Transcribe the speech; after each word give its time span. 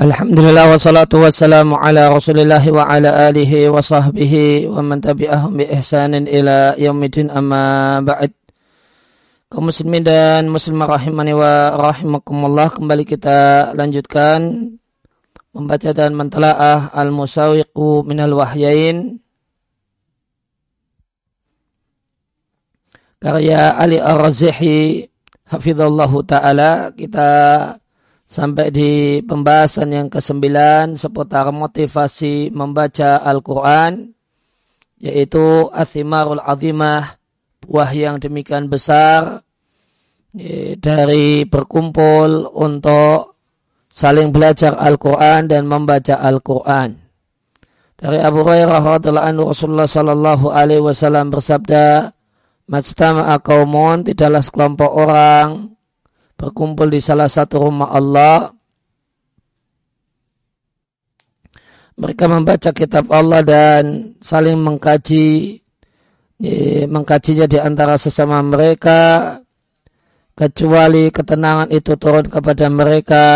Alhamdulillah 0.00 0.72
wassalatu 0.72 1.20
wassalamu 1.20 1.76
ala 1.76 2.08
rasulillah 2.08 2.64
wa 2.72 2.88
ala 2.88 3.28
alihi 3.28 3.68
wa 3.68 3.84
sahbihi 3.84 4.64
wa 4.64 4.80
man 4.80 5.04
tabi'ahum 5.04 5.52
bi 5.60 5.68
ihsanin 5.68 6.24
ila 6.24 6.72
yaumidin 6.80 7.28
amma 7.28 8.00
ba'd. 8.00 8.32
Kaum 9.52 9.68
muslimin 9.68 10.00
dan 10.00 10.48
muslimah 10.48 10.96
rahimani 10.96 11.36
wa 11.36 11.76
rahimakumullah 11.76 12.72
kembali 12.72 13.04
kita 13.04 13.76
lanjutkan 13.76 14.72
membaca 15.52 15.92
dan 15.92 16.16
mentelaah 16.16 16.88
al-musawiqu 16.96 18.08
minal 18.08 18.32
wahyain. 18.32 19.20
Karya 23.20 23.76
Ali 23.76 24.00
Ar-Razihi 24.00 25.04
hafizallahu 25.52 26.24
taala. 26.24 26.96
Kita 26.96 27.28
sampai 28.32 28.72
di 28.72 29.20
pembahasan 29.20 29.92
yang 29.92 30.08
kesembilan 30.08 30.96
seputar 30.96 31.52
motivasi 31.52 32.48
membaca 32.48 33.20
Al-Quran 33.20 34.08
yaitu 35.04 35.68
Athimarul 35.68 36.40
Azimah 36.40 37.20
buah 37.60 37.92
yang 37.92 38.16
demikian 38.16 38.72
besar 38.72 39.44
dari 40.80 41.44
berkumpul 41.44 42.48
untuk 42.56 43.36
saling 43.92 44.32
belajar 44.32 44.80
Al-Quran 44.80 45.52
dan 45.52 45.68
membaca 45.68 46.16
Al-Quran. 46.16 46.96
Dari 48.00 48.18
Abu 48.18 48.40
Hurairah 48.42 48.80
radhiallahu 48.80 49.28
anhu 49.28 49.42
Rasulullah 49.52 49.86
sallallahu 49.86 50.50
alaihi 50.50 50.80
wasallam 50.80 51.28
bersabda, 51.28 52.10
"Majtama'a 52.66 53.38
qaumun 53.44 54.08
tidaklah 54.08 54.40
sekelompok 54.40 54.90
orang 54.90 55.76
berkumpul 56.42 56.90
di 56.90 56.98
salah 56.98 57.30
satu 57.30 57.70
rumah 57.70 57.94
Allah. 57.94 58.50
Mereka 61.94 62.24
membaca 62.26 62.74
kitab 62.74 63.06
Allah 63.14 63.46
dan 63.46 64.18
saling 64.18 64.58
mengkaji, 64.58 65.62
mengkajinya 66.90 67.46
di 67.46 67.62
antara 67.62 67.94
sesama 67.94 68.42
mereka, 68.42 69.38
kecuali 70.34 71.14
ketenangan 71.14 71.70
itu 71.70 71.94
turun 71.94 72.26
kepada 72.26 72.66
mereka, 72.66 73.26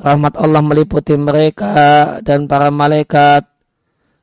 rahmat 0.00 0.40
Allah 0.40 0.64
meliputi 0.64 1.20
mereka 1.20 2.16
dan 2.24 2.48
para 2.48 2.72
malaikat. 2.72 3.44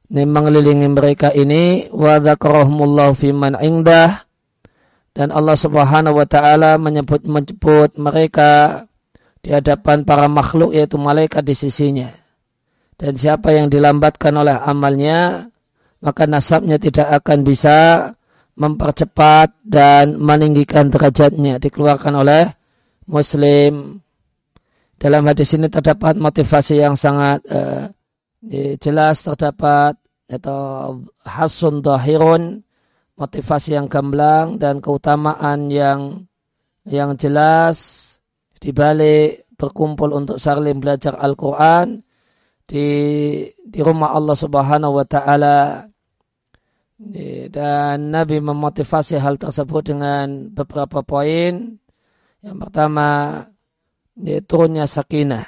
Ini 0.09 0.29
mengelilingi 0.29 0.89
mereka 0.89 1.29
ini. 1.33 1.93
Wa 1.93 2.17
dzakarahumullahu 2.17 3.13
fiman 3.13 3.57
indah 3.61 4.32
dan 5.13 5.29
Allah 5.29 5.53
Subhanahu 5.53 6.17
wa 6.17 6.27
taala 6.27 6.81
menyebut 6.81 7.21
menyebut 7.29 7.93
mereka 8.01 8.83
di 9.45 9.53
hadapan 9.53 10.01
para 10.01 10.25
makhluk 10.25 10.73
yaitu 10.73 10.97
malaikat 10.97 11.45
di 11.45 11.53
sisinya. 11.53 12.09
Dan 12.97 13.13
siapa 13.13 13.53
yang 13.53 13.69
dilambatkan 13.69 14.33
oleh 14.33 14.57
amalnya 14.57 15.49
maka 16.01 16.25
nasabnya 16.25 16.81
tidak 16.81 17.23
akan 17.23 17.45
bisa 17.45 18.09
mempercepat 18.57 19.53
dan 19.65 20.17
meninggikan 20.17 20.89
derajatnya 20.89 21.61
dikeluarkan 21.61 22.13
oleh 22.17 22.43
muslim. 23.07 24.01
Dalam 24.97 25.23
hadis 25.29 25.53
ini 25.53 25.67
terdapat 25.67 26.15
motivasi 26.15 26.79
yang 26.79 26.95
sangat 26.95 27.43
uh, 27.49 27.91
jelas 28.79 29.23
terdapat 29.23 29.99
atau 30.31 30.99
hasun 31.27 31.83
dahirun 31.83 32.63
motivasi 33.23 33.79
yang 33.79 33.87
gamblang 33.87 34.59
dan 34.59 34.83
keutamaan 34.83 35.71
yang 35.71 36.27
yang 36.83 37.15
jelas 37.15 38.03
di 38.59 38.75
balik 38.75 39.47
berkumpul 39.55 40.11
untuk 40.11 40.43
saling 40.43 40.83
belajar 40.83 41.15
Al-Quran 41.15 42.03
di 42.67 42.87
di 43.47 43.79
rumah 43.79 44.11
Allah 44.11 44.35
Subhanahu 44.35 44.99
wa 44.99 45.05
taala 45.07 45.87
dan 47.51 48.11
Nabi 48.11 48.39
memotivasi 48.39 49.19
hal 49.19 49.35
tersebut 49.35 49.91
dengan 49.95 50.51
beberapa 50.51 51.03
poin. 51.03 51.79
Yang 52.43 52.57
pertama, 52.59 53.39
turunnya 54.47 54.87
sakinah. 54.87 55.47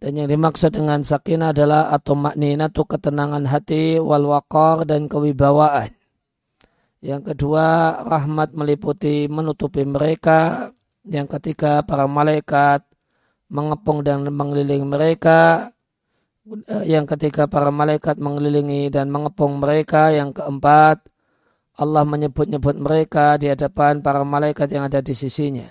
Dan 0.00 0.16
yang 0.16 0.28
dimaksud 0.32 0.72
dengan 0.72 1.04
sakinah 1.04 1.52
adalah 1.52 1.92
atau 1.92 2.16
maknina 2.16 2.72
itu 2.72 2.82
ketenangan 2.88 3.44
hati, 3.44 4.00
wal 4.00 4.32
waqar 4.32 4.88
dan 4.88 5.12
kewibawaan. 5.12 5.99
Yang 7.00 7.32
kedua, 7.32 8.00
rahmat 8.04 8.52
meliputi 8.52 9.24
menutupi 9.24 9.88
mereka. 9.88 10.68
Yang 11.08 11.40
ketiga, 11.40 11.80
para 11.80 12.04
malaikat 12.04 12.84
mengepung 13.48 14.04
dan 14.04 14.28
mengelilingi 14.28 14.84
mereka. 14.84 15.72
Yang 16.84 17.16
ketiga, 17.16 17.48
para 17.48 17.72
malaikat 17.72 18.20
mengelilingi 18.20 18.92
dan 18.92 19.08
mengepung 19.08 19.64
mereka. 19.64 20.12
Yang 20.12 20.44
keempat, 20.44 21.08
Allah 21.80 22.04
menyebut-nyebut 22.04 22.76
mereka 22.76 23.40
di 23.40 23.48
hadapan 23.48 24.04
para 24.04 24.20
malaikat 24.20 24.68
yang 24.68 24.84
ada 24.84 25.00
di 25.00 25.16
sisinya. 25.16 25.68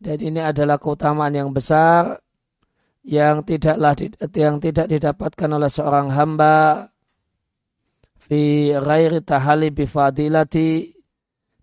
Dan 0.00 0.16
ini 0.16 0.40
adalah 0.40 0.80
keutamaan 0.80 1.36
yang 1.36 1.52
besar 1.52 2.16
yang 3.04 3.44
tidaklah 3.44 3.92
yang 4.32 4.56
tidak 4.60 4.88
didapatkan 4.88 5.50
oleh 5.52 5.68
seorang 5.68 6.08
hamba 6.12 6.88
fi 8.30 8.70
ghairi 8.70 9.26
tahali 9.26 9.74
bifadilati 9.74 10.94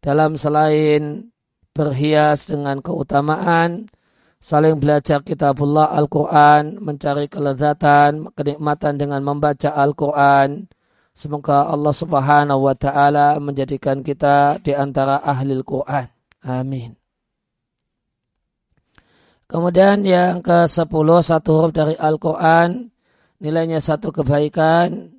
dalam 0.03 0.35
selain 0.35 1.31
berhias 1.71 2.51
dengan 2.51 2.83
keutamaan 2.83 3.87
saling 4.43 4.75
belajar 4.75 5.23
kitabullah 5.23 5.95
Al-Quran 5.95 6.83
mencari 6.83 7.31
kelezatan 7.31 8.35
kenikmatan 8.35 8.99
dengan 8.99 9.23
membaca 9.23 9.71
Al-Quran. 9.71 10.67
Semoga 11.15 11.71
Allah 11.71 11.95
subhanahu 11.95 12.67
wa 12.67 12.75
ta'ala 12.77 13.39
menjadikan 13.39 14.03
kita 14.03 14.59
di 14.59 14.75
antara 14.75 15.23
ahli 15.23 15.55
Al-Quran 15.55 16.05
amin. 16.45 16.91
Kemudian 19.47 20.03
yang 20.03 20.43
ke 20.43 20.67
sepuluh 20.67 21.23
satu 21.23 21.63
huruf 21.63 21.71
dari 21.71 21.95
Al-Quran 21.95 22.91
nilainya 23.39 23.79
satu 23.79 24.11
kebaikan 24.11 25.16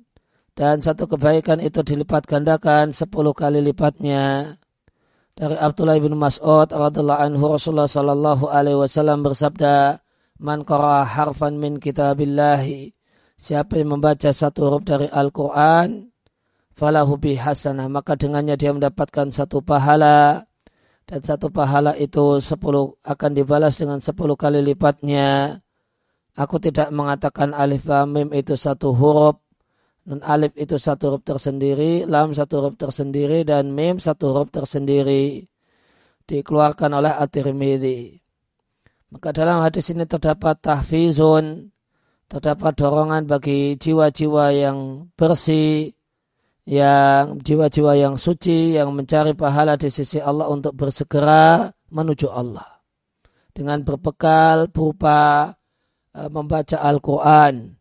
dan 0.59 0.83
satu 0.83 1.07
kebaikan 1.07 1.63
itu 1.63 1.79
dilipat 1.79 2.27
gandakan 2.27 2.91
sepuluh 2.91 3.31
kali 3.31 3.63
lipatnya. 3.63 4.59
Dari 5.31 5.55
Abdullah 5.55 5.95
bin 6.03 6.19
Mas'ud 6.19 6.67
radhiallahu 6.67 7.15
anhu 7.15 7.55
Rasulullah 7.55 7.87
sallallahu 7.87 8.51
alaihi 8.51 8.75
wasallam 8.75 9.23
bersabda, 9.23 10.03
"Man 10.43 10.67
qara 10.67 11.07
harfan 11.07 11.55
min 11.63 11.79
kitabillahi" 11.79 12.91
Siapa 13.39 13.79
yang 13.79 13.95
membaca 13.95 14.35
satu 14.35 14.67
huruf 14.67 14.83
dari 14.83 15.07
Al-Quran, 15.07 16.11
falahu 16.75 17.15
hasanah, 17.15 17.87
maka 17.87 18.19
dengannya 18.19 18.59
dia 18.59 18.75
mendapatkan 18.75 19.31
satu 19.31 19.63
pahala, 19.63 20.43
dan 21.07 21.23
satu 21.23 21.47
pahala 21.47 21.95
itu 21.95 22.43
sepuluh 22.43 22.99
akan 23.07 23.31
dibalas 23.31 23.79
dengan 23.79 24.03
sepuluh 24.03 24.35
kali 24.35 24.59
lipatnya. 24.59 25.55
Aku 26.35 26.59
tidak 26.59 26.91
mengatakan 26.91 27.55
alif 27.55 27.87
mim 28.11 28.35
itu 28.35 28.59
satu 28.59 28.91
huruf, 28.91 29.39
Nun 30.09 30.25
alif 30.25 30.57
itu 30.57 30.81
satu 30.81 31.13
huruf 31.13 31.21
tersendiri, 31.21 32.01
lam 32.09 32.33
satu 32.33 32.65
huruf 32.65 32.81
tersendiri, 32.81 33.45
dan 33.45 33.69
mim 33.69 34.01
satu 34.01 34.33
huruf 34.33 34.49
tersendiri. 34.49 35.45
Dikeluarkan 36.25 36.97
oleh 36.97 37.13
At-Tirmidhi. 37.13 38.17
Maka 39.13 39.29
dalam 39.29 39.61
hadis 39.61 39.93
ini 39.93 40.09
terdapat 40.09 40.65
tahfizun, 40.65 41.69
terdapat 42.25 42.73
dorongan 42.73 43.29
bagi 43.29 43.77
jiwa-jiwa 43.77 44.45
yang 44.53 45.09
bersih, 45.13 45.93
yang 46.65 47.37
jiwa-jiwa 47.41 47.93
yang 47.97 48.17
suci, 48.17 48.77
yang 48.77 48.93
mencari 48.93 49.37
pahala 49.37 49.77
di 49.77 49.93
sisi 49.93 50.17
Allah 50.17 50.49
untuk 50.49 50.73
bersegera 50.73 51.69
menuju 51.93 52.29
Allah. 52.29 52.81
Dengan 53.53 53.81
berbekal 53.81 54.73
berupa 54.73 55.49
uh, 56.13 56.29
membaca 56.29 56.77
Al-Quran, 56.81 57.78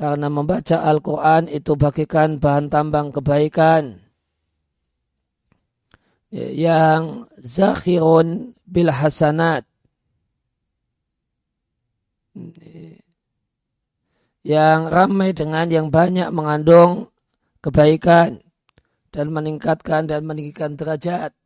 karena 0.00 0.32
membaca 0.32 0.80
Al-Quran 0.80 1.44
itu 1.52 1.76
bagikan 1.76 2.40
bahan 2.40 2.72
tambang 2.72 3.12
kebaikan. 3.12 4.00
Yang 6.32 7.28
zakhirun 7.36 8.56
bil 8.64 8.88
hasanat. 8.88 9.68
Yang 14.40 14.80
ramai 14.88 15.36
dengan 15.36 15.68
yang 15.68 15.92
banyak 15.92 16.32
mengandung 16.32 17.12
kebaikan 17.60 18.40
dan 19.12 19.26
meningkatkan 19.28 20.08
dan 20.08 20.24
meninggikan 20.24 20.80
derajat 20.80 21.36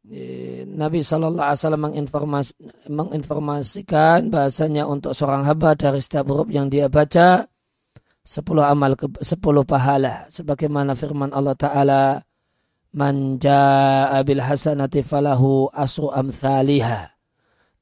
Nabi 0.00 1.04
Shallallahu 1.04 1.44
Alaihi 1.44 1.60
Wasallam 1.60 1.84
menginformasi, 1.92 2.52
menginformasikan 2.88 4.32
bahasanya 4.32 4.88
untuk 4.88 5.12
seorang 5.12 5.44
hamba 5.44 5.76
dari 5.76 6.00
setiap 6.00 6.24
huruf 6.32 6.48
yang 6.48 6.72
dia 6.72 6.88
baca 6.88 7.44
sepuluh 8.24 8.64
amal 8.64 8.96
sepuluh 9.20 9.60
pahala. 9.68 10.24
Sebagaimana 10.32 10.96
firman 10.96 11.36
Allah 11.36 11.52
Taala 11.52 12.02
manja 12.96 14.08
abil 14.16 14.40
hasanati 14.40 15.04
falahu 15.04 15.68
asu 15.68 16.08
amthaliha. 16.08 17.12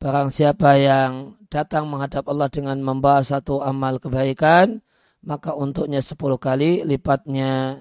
Barang 0.02 0.34
siapa 0.34 0.74
yang 0.74 1.38
datang 1.46 1.86
menghadap 1.86 2.26
Allah 2.26 2.50
dengan 2.50 2.82
membahas 2.82 3.30
satu 3.30 3.62
amal 3.62 4.02
kebaikan, 4.02 4.82
maka 5.22 5.54
untuknya 5.54 6.02
sepuluh 6.02 6.38
kali 6.38 6.82
lipatnya. 6.82 7.78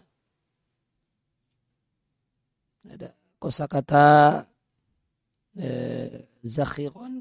Ada 2.86 3.17
kosakata 3.40 4.06
eh, 5.58 6.28
zakhirun 6.44 7.14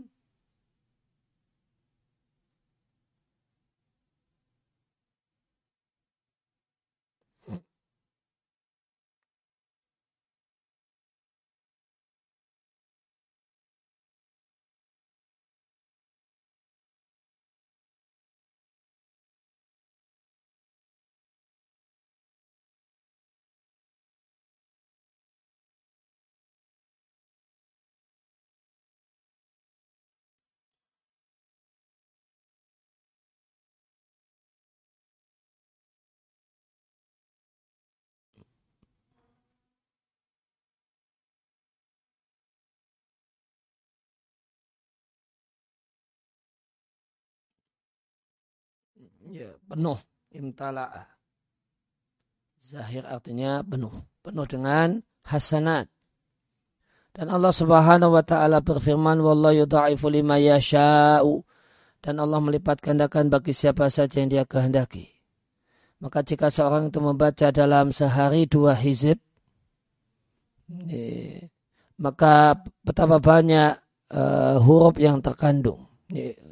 ya, 49.31 49.51
penuh 49.67 49.99
imtala'a. 50.33 51.05
Zahir 52.67 53.07
artinya 53.07 53.63
penuh. 53.63 53.95
Penuh 54.27 54.47
dengan 54.47 54.99
hasanat. 55.23 55.87
Dan 57.15 57.33
Allah 57.33 57.55
subhanahu 57.55 58.13
wa 58.13 58.25
ta'ala 58.27 58.61
berfirman, 58.61 59.23
Wallahu 59.23 59.65
yudha'ifu 59.65 60.11
lima 60.11 60.37
yasha'u. 60.37 61.47
Dan 62.03 62.21
Allah 62.21 62.43
melipat 62.43 62.83
gandakan 62.83 63.33
bagi 63.33 63.57
siapa 63.57 63.89
saja 63.89 64.21
yang 64.21 64.29
dia 64.31 64.45
kehendaki. 64.45 65.09
Maka 65.97 66.21
jika 66.21 66.53
seorang 66.53 66.93
itu 66.93 67.01
membaca 67.01 67.49
dalam 67.49 67.89
sehari 67.89 68.45
dua 68.45 68.77
hizib, 68.77 69.17
maka 71.97 72.61
betapa 72.85 73.17
banyak 73.17 73.81
uh, 74.13 74.61
huruf 74.61 75.01
yang 75.01 75.25
terkandung. 75.25 75.89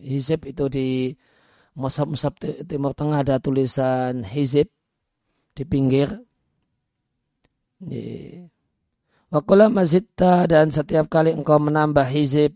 Hizib 0.00 0.48
itu 0.48 0.64
di 0.72 1.12
Musab-musab 1.74 2.38
Timur 2.38 2.94
Tengah 2.94 3.26
ada 3.26 3.42
tulisan 3.42 4.22
hizib 4.22 4.70
di 5.58 5.66
pinggir. 5.66 6.06
Wakula 9.34 9.66
mazita 9.66 10.46
dan 10.46 10.70
setiap 10.70 11.10
kali 11.10 11.34
engkau 11.34 11.58
menambah 11.58 12.06
hizib 12.14 12.54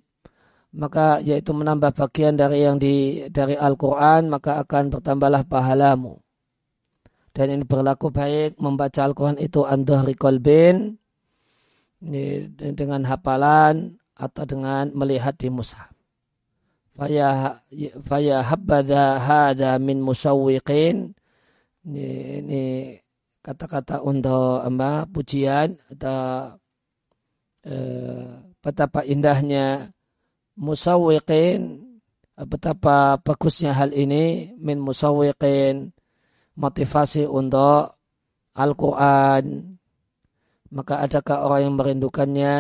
maka 0.79 1.19
yaitu 1.25 1.51
menambah 1.51 1.91
bagian 1.99 2.39
dari 2.39 2.63
yang 2.63 2.79
di 2.79 3.27
dari 3.35 3.59
Al-Quran 3.59 4.31
maka 4.31 4.63
akan 4.63 4.95
bertambahlah 4.95 5.43
pahalamu. 5.51 6.23
Dan 7.35 7.59
ini 7.59 7.67
berlaku 7.67 8.15
baik 8.15 8.63
membaca 8.63 9.03
Al-Quran 9.03 9.43
itu 9.43 9.67
andhari 9.67 10.15
kolbin 10.15 10.95
dengan 12.55 13.03
hafalan 13.03 13.99
atau 14.15 14.47
dengan 14.47 14.95
melihat 14.95 15.35
di 15.35 15.51
mushaf 15.51 15.98
faya 16.99 18.37
habada 18.43 19.23
hada 19.23 19.79
min 19.79 20.03
musawwiqin 20.03 21.15
ini, 21.87 22.07
ini 22.43 22.65
kata-kata 23.39 24.03
untuk 24.03 24.61
apa 24.67 25.07
pujian 25.07 25.79
atau 25.95 26.59
eh, 27.63 28.27
betapa 28.59 29.07
indahnya 29.07 29.95
musawwiqin 30.59 31.87
betapa 32.35 33.23
bagusnya 33.23 33.79
hal 33.79 33.95
ini 33.95 34.59
min 34.59 34.83
musawwiqin 34.83 35.95
motivasi 36.59 37.31
untuk 37.31 37.95
Al-Quran. 38.59 39.79
Maka 40.75 41.07
adakah 41.07 41.47
orang 41.47 41.61
yang 41.63 41.75
merindukannya? 41.79 42.55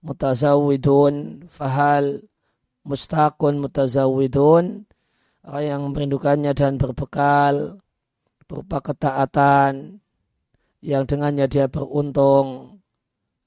Mutazawidun 0.00 1.44
fahal 1.44 2.24
mustaqun 2.90 3.62
mutazawidun 3.62 4.82
orang 5.46 5.64
yang 5.64 5.82
merindukannya 5.94 6.52
dan 6.52 6.74
berbekal 6.74 7.78
berupa 8.50 8.82
ketaatan 8.82 10.02
yang 10.82 11.06
dengannya 11.06 11.46
dia 11.46 11.70
beruntung 11.70 12.80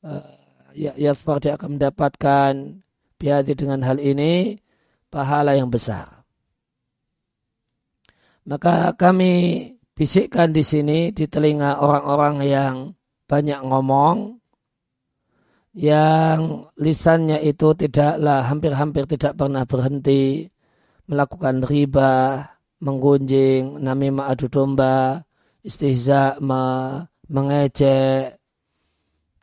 uh, 0.07 0.31
ya, 0.71 0.95
ya 0.95 1.11
dia 1.13 1.53
akan 1.59 1.69
mendapatkan 1.77 2.53
biadi 3.19 3.53
dengan 3.53 3.83
hal 3.83 3.99
ini 3.99 4.57
pahala 5.11 5.53
yang 5.53 5.69
besar. 5.69 6.23
Maka 8.43 8.91
kami 8.99 9.71
bisikkan 9.95 10.51
di 10.51 10.63
sini 10.65 11.15
di 11.15 11.29
telinga 11.31 11.79
orang-orang 11.79 12.35
yang 12.43 12.75
banyak 13.23 13.61
ngomong 13.63 14.42
yang 15.73 16.69
lisannya 16.77 17.41
itu 17.41 17.73
tidaklah 17.73 18.45
hampir-hampir 18.45 19.09
tidak 19.09 19.33
pernah 19.33 19.65
berhenti 19.65 20.45
melakukan 21.09 21.65
riba, 21.65 22.45
menggunjing, 22.79 23.81
namimah 23.81 24.31
adu 24.31 24.47
domba, 24.47 25.25
istihza, 25.65 26.37
mengejek, 27.27 28.37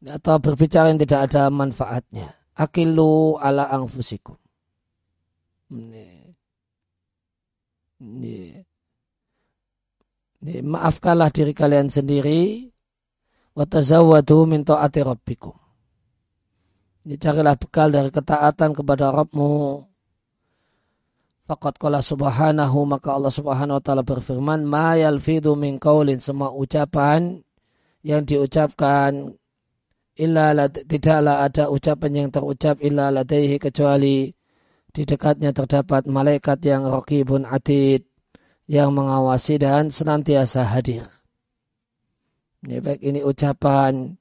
atau 0.06 0.34
berbicara 0.38 0.94
yang 0.94 1.02
tidak 1.02 1.20
ada 1.28 1.50
manfaatnya. 1.50 2.32
Akilu 2.56 3.36
ala 3.36 3.68
angfusikum. 3.68 4.38
Ini. 5.74 6.08
Ini. 8.00 8.38
Ini. 10.40 10.54
Maafkanlah 10.64 11.28
diri 11.32 11.52
kalian 11.52 11.92
sendiri. 11.92 12.68
Watazawadu 13.50 14.46
min 14.46 14.64
ta'ati 14.64 15.02
rabbikum 15.04 15.69
carilah 17.06 17.56
bekal 17.56 17.88
dari 17.88 18.12
ketaatan 18.12 18.76
kepada 18.76 19.08
Rabbmu. 19.14 19.84
Fakat 21.48 21.82
kala 21.82 21.98
subhanahu 21.98 22.86
maka 22.86 23.16
Allah 23.18 23.32
subhanahu 23.34 23.80
wa 23.80 23.82
ta'ala 23.82 24.06
berfirman 24.06 24.62
Ma 24.62 24.94
yalfidu 24.94 25.58
min 25.58 25.82
kaulin 25.82 26.22
semua 26.22 26.54
ucapan 26.54 27.42
yang 28.06 28.22
diucapkan 28.22 29.34
illa 30.14 30.54
tidaklah 30.70 31.42
ada 31.42 31.66
ucapan 31.72 32.10
yang 32.14 32.28
terucap 32.30 32.78
illa 32.84 33.10
ladaihi 33.10 33.58
kecuali 33.58 34.30
di 34.94 35.02
dekatnya 35.02 35.50
terdapat 35.50 36.06
malaikat 36.06 36.62
yang 36.62 36.86
rokibun 36.86 37.42
atid 37.48 38.06
yang 38.70 38.94
mengawasi 38.94 39.58
dan 39.58 39.90
senantiasa 39.90 40.62
hadir. 40.70 41.02
Baik 42.62 43.00
ini 43.00 43.24
ucapan 43.24 44.19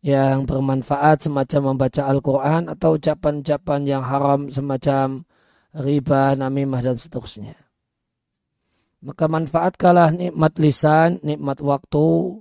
yang 0.00 0.48
bermanfaat 0.48 1.28
semacam 1.28 1.76
membaca 1.76 2.08
Al-Quran 2.08 2.72
atau 2.72 2.96
ucapan-ucapan 2.96 3.80
yang 3.84 4.02
haram 4.04 4.48
semacam 4.48 5.28
riba, 5.76 6.34
namimah 6.36 6.80
dan 6.80 6.96
seterusnya. 6.96 7.56
Maka 9.00 9.28
manfaatkanlah 9.28 10.12
nikmat 10.12 10.56
lisan, 10.60 11.20
nikmat 11.24 11.60
waktu, 11.64 12.40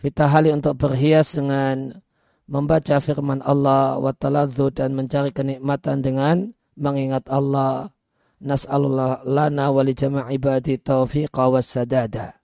fitahali 0.00 0.52
untuk 0.52 0.76
berhias 0.76 1.36
dengan 1.36 2.00
membaca 2.48 2.96
firman 3.00 3.40
Allah 3.44 3.96
wa 4.00 4.12
taladhu 4.12 4.72
dan 4.72 4.96
mencari 4.96 5.32
kenikmatan 5.32 6.00
dengan 6.00 6.36
mengingat 6.76 7.28
Allah. 7.28 7.92
Nas'alullah 8.40 9.20
lana 9.28 9.68
wa 9.68 9.84
li 9.84 9.92
jama'ibadi 9.92 10.80
taufiqa 10.80 11.52
was 11.52 11.68
sadada. 11.68 12.40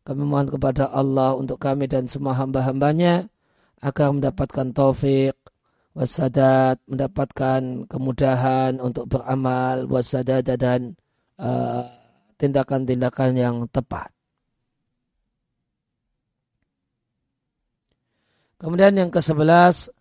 Kami 0.00 0.24
mohon 0.24 0.48
kepada 0.48 0.88
Allah 0.88 1.36
untuk 1.36 1.60
kami 1.60 1.84
dan 1.84 2.08
semua 2.08 2.32
hamba-hambanya 2.40 3.28
agar 3.80 4.08
mendapatkan 4.12 4.72
taufik 4.72 5.36
wasadat 5.96 6.76
mendapatkan 6.84 7.88
kemudahan 7.88 8.76
untuk 8.84 9.08
beramal 9.08 9.88
wasadada 9.88 10.52
dan 10.60 10.92
uh, 11.40 11.88
tindakan-tindakan 12.36 13.32
uh, 13.32 13.40
yang 13.40 13.56
tepat. 13.72 14.12
Kemudian 18.60 18.96
yang 18.96 19.10
ke-11 19.12 19.92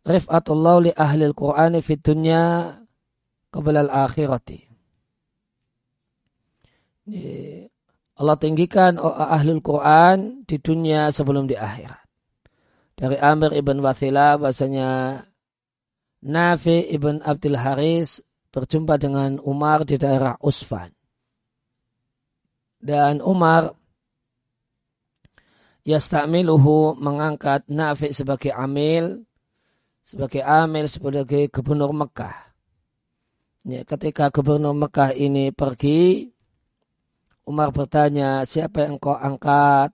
Rif'atullah 0.00 0.76
li 0.88 0.92
ahli 0.96 1.28
al-Qur'an 1.28 1.76
fi 1.84 1.92
dunya 2.00 2.72
qabla 3.52 3.84
al-akhirati. 3.84 4.70
Allah 8.20 8.36
tinggikan 8.36 9.00
ahli 9.00 9.50
Al-Quran 9.56 10.44
di 10.44 10.56
dunia 10.60 11.10
sebelum 11.10 11.48
di 11.48 11.56
akhirat 11.58 11.99
dari 13.00 13.16
Amir 13.16 13.56
ibn 13.56 13.80
Wathila 13.80 14.36
bahasanya 14.36 15.24
Nafi 16.20 16.84
ibn 16.92 17.24
Abdul 17.24 17.56
Haris 17.56 18.20
berjumpa 18.52 19.00
dengan 19.00 19.40
Umar 19.40 19.88
di 19.88 19.96
daerah 19.96 20.36
Usfan. 20.44 20.92
Dan 22.76 23.24
Umar 23.24 23.72
yastamiluhu 25.88 27.00
mengangkat 27.00 27.64
Nafi 27.72 28.12
sebagai 28.12 28.52
amil, 28.52 29.24
sebagai 30.04 30.44
amil 30.44 30.84
sebagai 30.84 31.48
gubernur 31.48 31.96
Mekah. 31.96 32.52
Ya, 33.64 33.80
ketika 33.88 34.28
gubernur 34.28 34.76
Mekah 34.76 35.16
ini 35.16 35.56
pergi, 35.56 36.28
Umar 37.48 37.72
bertanya, 37.72 38.44
siapa 38.44 38.84
yang 38.84 39.00
kau 39.00 39.16
angkat 39.16 39.88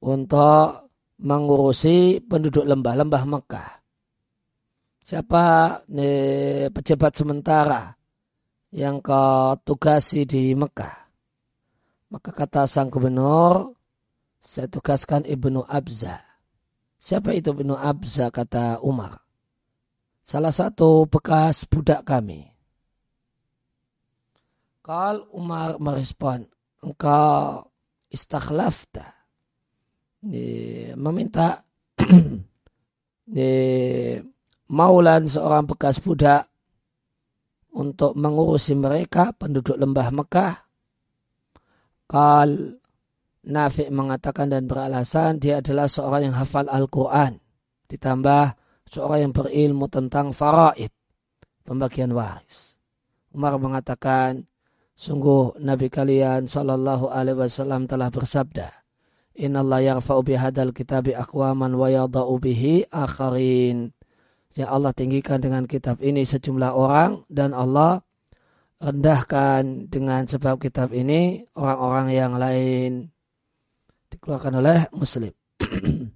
untuk 0.00 0.87
mengurusi 1.18 2.22
penduduk 2.22 2.62
lembah-lembah 2.62 3.24
Mekah? 3.26 3.70
Siapa 5.02 5.44
nih, 5.88 6.68
pejabat 6.68 7.12
sementara 7.16 7.96
yang 8.70 9.00
kau 9.02 9.56
tugasi 9.64 10.28
di 10.28 10.52
Mekah? 10.54 10.96
Maka 12.08 12.30
kata 12.32 12.64
sang 12.64 12.88
gubernur, 12.88 13.72
saya 14.38 14.70
tugaskan 14.70 15.26
Ibnu 15.26 15.66
Abza. 15.66 16.22
Siapa 16.96 17.34
itu 17.34 17.52
Ibnu 17.52 17.76
Abza 17.76 18.30
kata 18.32 18.80
Umar? 18.80 19.18
Salah 20.24 20.52
satu 20.52 21.08
bekas 21.08 21.64
budak 21.64 22.04
kami. 22.04 22.48
Kal 24.84 25.24
Umar 25.36 25.76
merespon, 25.80 26.48
engkau 26.80 27.68
istakhlafta. 28.08 29.17
Meminta 30.98 31.62
maulan 34.68 35.22
seorang 35.28 35.64
bekas 35.68 36.02
budak 36.02 36.48
untuk 37.78 38.18
mengurusi 38.18 38.74
mereka 38.74 39.30
penduduk 39.36 39.78
lembah 39.78 40.08
Mekah. 40.10 40.54
Kal 42.08 42.50
Nafi 43.48 43.88
mengatakan 43.88 44.50
dan 44.52 44.68
beralasan 44.68 45.40
dia 45.40 45.62
adalah 45.62 45.88
seorang 45.88 46.32
yang 46.32 46.36
hafal 46.36 46.66
Al-Quran. 46.68 47.38
Ditambah 47.88 48.44
seorang 48.88 49.28
yang 49.28 49.32
berilmu 49.32 49.86
tentang 49.88 50.36
faraid. 50.36 50.92
Pembagian 51.64 52.12
waris. 52.16 52.76
Umar 53.32 53.60
mengatakan, 53.60 54.40
sungguh 54.96 55.60
Nabi 55.60 55.92
kalian 55.92 56.48
Shallallahu 56.48 57.12
Alaihi 57.12 57.44
Wasallam 57.44 57.84
telah 57.84 58.08
bersabda, 58.08 58.68
Inna 59.38 59.62
Allah 59.62 59.94
yarfa'u 59.94 60.26
bihadal 60.26 60.74
kitabi 60.74 61.14
akwaman 61.14 61.78
wa 61.78 61.86
yada'u 61.86 62.42
bihi 62.42 62.90
akharin. 62.90 63.94
Ya 64.58 64.66
Allah 64.66 64.90
tinggikan 64.90 65.38
dengan 65.38 65.70
kitab 65.70 66.02
ini 66.02 66.26
sejumlah 66.26 66.74
orang 66.74 67.22
dan 67.30 67.54
Allah 67.54 68.02
rendahkan 68.82 69.86
dengan 69.86 70.26
sebab 70.26 70.58
kitab 70.58 70.90
ini 70.90 71.46
orang-orang 71.54 72.08
yang 72.10 72.34
lain 72.34 73.14
dikeluarkan 74.10 74.58
oleh 74.58 74.90
Muslim. 74.90 75.30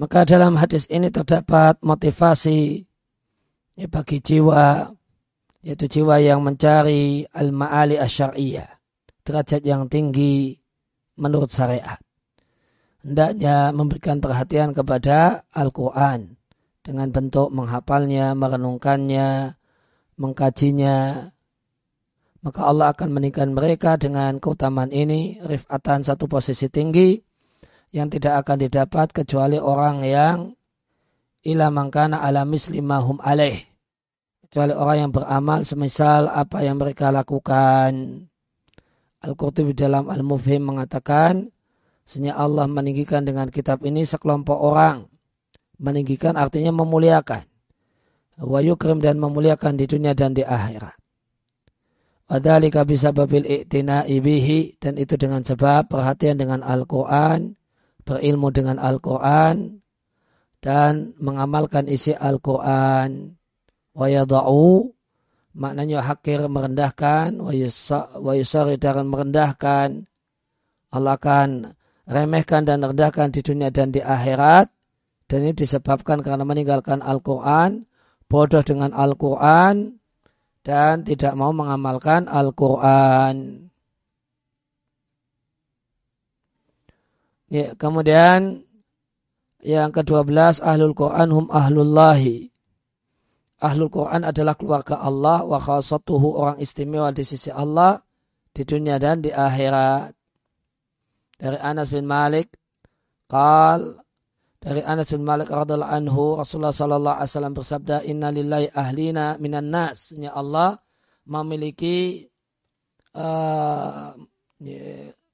Maka 0.00 0.24
dalam 0.24 0.56
hadis 0.56 0.88
ini 0.88 1.12
terdapat 1.12 1.76
motivasi 1.84 2.80
ya, 3.76 3.86
bagi 3.92 4.24
jiwa 4.24 4.88
yaitu 5.60 5.84
jiwa 5.92 6.24
yang 6.24 6.40
mencari 6.40 7.28
al-ma'ali 7.28 8.00
asyariyah 8.00 8.83
derajat 9.24 9.64
yang 9.64 9.88
tinggi 9.88 10.54
menurut 11.16 11.50
syariat. 11.50 11.98
Hendaknya 13.04 13.72
memberikan 13.72 14.20
perhatian 14.20 14.72
kepada 14.72 15.44
Al-Quran 15.52 16.36
dengan 16.84 17.08
bentuk 17.12 17.52
menghafalnya, 17.52 18.32
merenungkannya, 18.32 19.56
mengkajinya, 20.16 21.28
maka 22.44 22.60
Allah 22.68 22.92
akan 22.92 23.08
meninggikan 23.08 23.56
mereka 23.56 23.96
dengan 23.96 24.36
keutamaan 24.36 24.92
ini 24.92 25.40
rifatan 25.40 26.04
satu 26.04 26.28
posisi 26.28 26.68
tinggi 26.68 27.16
yang 27.96 28.12
tidak 28.12 28.44
akan 28.44 28.68
didapat 28.68 29.16
kecuali 29.16 29.56
orang 29.56 30.04
yang 30.04 30.52
ila 31.44 31.72
mangkana 31.72 32.20
ala 32.20 32.44
mislimahum 32.44 33.16
alaih. 33.24 33.64
Kecuali 34.44 34.76
orang 34.76 35.08
yang 35.08 35.12
beramal 35.12 35.60
semisal 35.64 36.28
apa 36.28 36.60
yang 36.60 36.76
mereka 36.76 37.08
lakukan 37.08 38.24
Al-Qurtubi 39.24 39.72
dalam 39.72 40.12
Al-Mufhim 40.12 40.68
mengatakan 40.68 41.48
Senya 42.04 42.36
Allah 42.36 42.68
meninggikan 42.68 43.24
dengan 43.24 43.48
kitab 43.48 43.80
ini 43.88 44.04
sekelompok 44.04 44.60
orang. 44.60 45.08
Meninggikan 45.80 46.36
artinya 46.36 46.70
memuliakan. 46.70 47.48
Wa 48.38 48.60
yukrim 48.60 49.00
dan 49.00 49.16
memuliakan 49.16 49.80
di 49.80 49.88
dunia 49.88 50.12
dan 50.12 50.36
di 50.36 50.44
akhirat. 50.44 50.94
Wadhalika 52.24 52.88
bisa 52.88 53.12
babil 53.12 53.44
iktina 53.44 54.04
ibihi 54.08 54.80
dan 54.80 54.96
itu 54.96 55.16
dengan 55.20 55.44
sebab 55.44 55.92
perhatian 55.92 56.40
dengan 56.40 56.64
Al-Quran, 56.64 57.52
berilmu 58.00 58.48
dengan 58.48 58.80
Al-Quran, 58.80 59.80
dan 60.64 61.12
mengamalkan 61.20 61.84
isi 61.84 62.16
Al-Quran. 62.16 63.36
Wa 63.92 64.06
yada'u, 64.08 64.93
maknanya 65.54 66.02
hakir 66.02 66.42
merendahkan, 66.44 67.38
wa 67.38 68.32
yusari 68.34 68.76
dan 68.76 69.06
merendahkan. 69.06 70.04
Allah 70.94 71.14
akan 71.18 71.74
remehkan 72.06 72.62
dan 72.66 72.82
rendahkan 72.82 73.30
di 73.34 73.40
dunia 73.40 73.70
dan 73.70 73.90
di 73.94 74.02
akhirat. 74.02 74.70
Dan 75.24 75.48
ini 75.48 75.56
disebabkan 75.56 76.20
karena 76.20 76.44
meninggalkan 76.44 77.00
Al-Quran, 77.00 77.88
bodoh 78.28 78.60
dengan 78.60 78.92
Al-Quran, 78.92 79.96
dan 80.60 81.02
tidak 81.02 81.32
mau 81.32 81.50
mengamalkan 81.50 82.28
Al-Quran. 82.28 83.66
Ya, 87.48 87.72
kemudian 87.78 88.66
yang 89.64 89.90
ke-12 89.94 90.60
ahlul 90.60 90.92
Quran 90.92 91.28
hum 91.32 91.46
ahlullahi. 91.48 92.53
Ahlul 93.64 93.88
Quran 93.88 94.28
adalah 94.28 94.54
keluarga 94.60 95.00
Allah 95.00 95.40
wa 95.40 95.56
khasatuhu 95.56 96.36
orang 96.36 96.60
istimewa 96.60 97.08
di 97.16 97.24
sisi 97.24 97.48
Allah 97.48 97.96
di 98.52 98.62
dunia 98.62 99.00
dan 99.00 99.24
di 99.24 99.32
akhirat. 99.32 100.12
Dari 101.34 101.58
Anas 101.58 101.88
bin 101.88 102.04
Malik 102.04 102.52
qal 103.26 104.04
dari 104.60 104.80
Anas 104.84 105.08
bin 105.12 105.24
Malik 105.24 105.48
radhiallahu 105.48 105.92
anhu 105.92 106.40
Rasulullah 106.40 106.72
sallallahu 106.72 107.16
alaihi 107.20 107.32
wasallam 107.32 107.54
bersabda 107.56 107.96
inna 108.06 108.28
lillahi 108.32 108.68
ahlina 108.72 109.36
minan 109.36 109.68
nas 109.68 110.14
ya 110.14 110.32
Allah 110.32 110.78
memiliki 111.28 112.24
uh, 113.16 114.12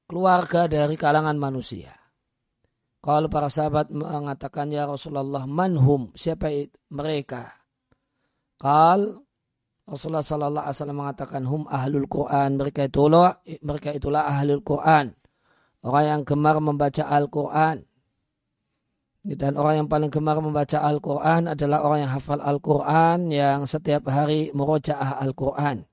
keluarga 0.07 0.67
dari 0.67 0.95
kalangan 0.99 1.39
manusia. 1.39 1.95
Kalau 3.01 3.33
para 3.33 3.49
sahabat 3.49 3.95
mengatakan 3.95 4.73
ya 4.73 4.85
Rasulullah 4.85 5.47
manhum 5.47 6.11
siapa 6.17 6.51
itu? 6.51 6.75
mereka? 6.91 7.60
Kal 8.61 9.25
Rasulullah 9.89 10.23
sallallahu 10.23 10.69
alaihi 10.69 10.77
wasallam 10.77 11.01
mengatakan 11.01 11.43
hum 11.49 11.65
ahlul 11.67 12.07
Quran 12.07 12.61
mereka 12.61 12.87
itulah 12.87 13.41
mereka 13.65 13.91
itulah 13.91 14.23
ahlul 14.29 14.63
Quran 14.63 15.17
orang 15.83 16.05
yang 16.05 16.21
gemar 16.23 16.61
membaca 16.63 17.03
Al-Quran 17.09 17.89
dan 19.21 19.53
orang 19.61 19.85
yang 19.85 19.89
paling 19.89 20.09
gemar 20.09 20.41
membaca 20.41 20.81
Al-Quran 20.81 21.53
adalah 21.53 21.85
orang 21.85 22.09
yang 22.09 22.13
hafal 22.17 22.41
Al-Quran 22.41 23.29
yang 23.29 23.69
setiap 23.69 24.09
hari 24.09 24.49
merojaah 24.57 25.21
Al-Quran. 25.21 25.85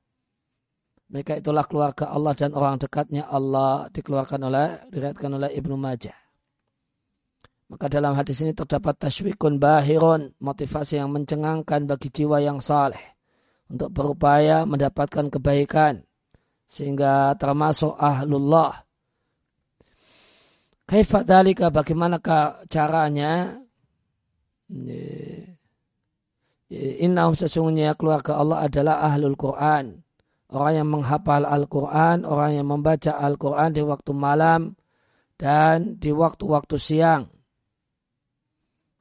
Mereka 1.11 1.39
itulah 1.43 1.67
keluarga 1.67 2.07
Allah 2.07 2.31
dan 2.35 2.55
orang 2.55 2.79
dekatnya 2.79 3.27
Allah 3.27 3.91
dikeluarkan 3.91 4.47
oleh 4.47 4.67
diriatkan 4.91 5.31
oleh 5.39 5.51
Ibnu 5.59 5.75
Majah. 5.75 6.26
Maka 7.67 7.91
dalam 7.91 8.15
hadis 8.15 8.39
ini 8.43 8.55
terdapat 8.55 8.95
tasywikun 8.95 9.59
bahirun, 9.59 10.31
motivasi 10.39 11.03
yang 11.03 11.11
mencengangkan 11.11 11.83
bagi 11.83 12.07
jiwa 12.07 12.39
yang 12.39 12.63
saleh 12.63 13.19
untuk 13.67 13.91
berupaya 13.91 14.63
mendapatkan 14.63 15.27
kebaikan 15.27 16.07
sehingga 16.63 17.35
termasuk 17.35 17.95
ahlullah 17.99 18.87
Kaifat 20.87 21.27
dalika 21.27 21.67
bagaimanakah 21.67 22.63
caranya? 22.71 23.59
Inna 26.71 27.23
sesungguhnya 27.35 27.91
keluarga 27.99 28.39
Allah 28.39 28.71
adalah 28.71 29.03
ahlul 29.03 29.35
Quran. 29.35 29.99
Orang 30.47 30.73
yang 30.79 30.87
menghafal 30.87 31.43
Al-Quran, 31.43 32.23
orang 32.23 32.55
yang 32.55 32.71
membaca 32.71 33.19
Al-Quran 33.19 33.75
di 33.75 33.83
waktu 33.83 34.11
malam 34.15 34.79
dan 35.35 35.99
di 35.99 36.07
waktu-waktu 36.15 36.79
siang. 36.79 37.27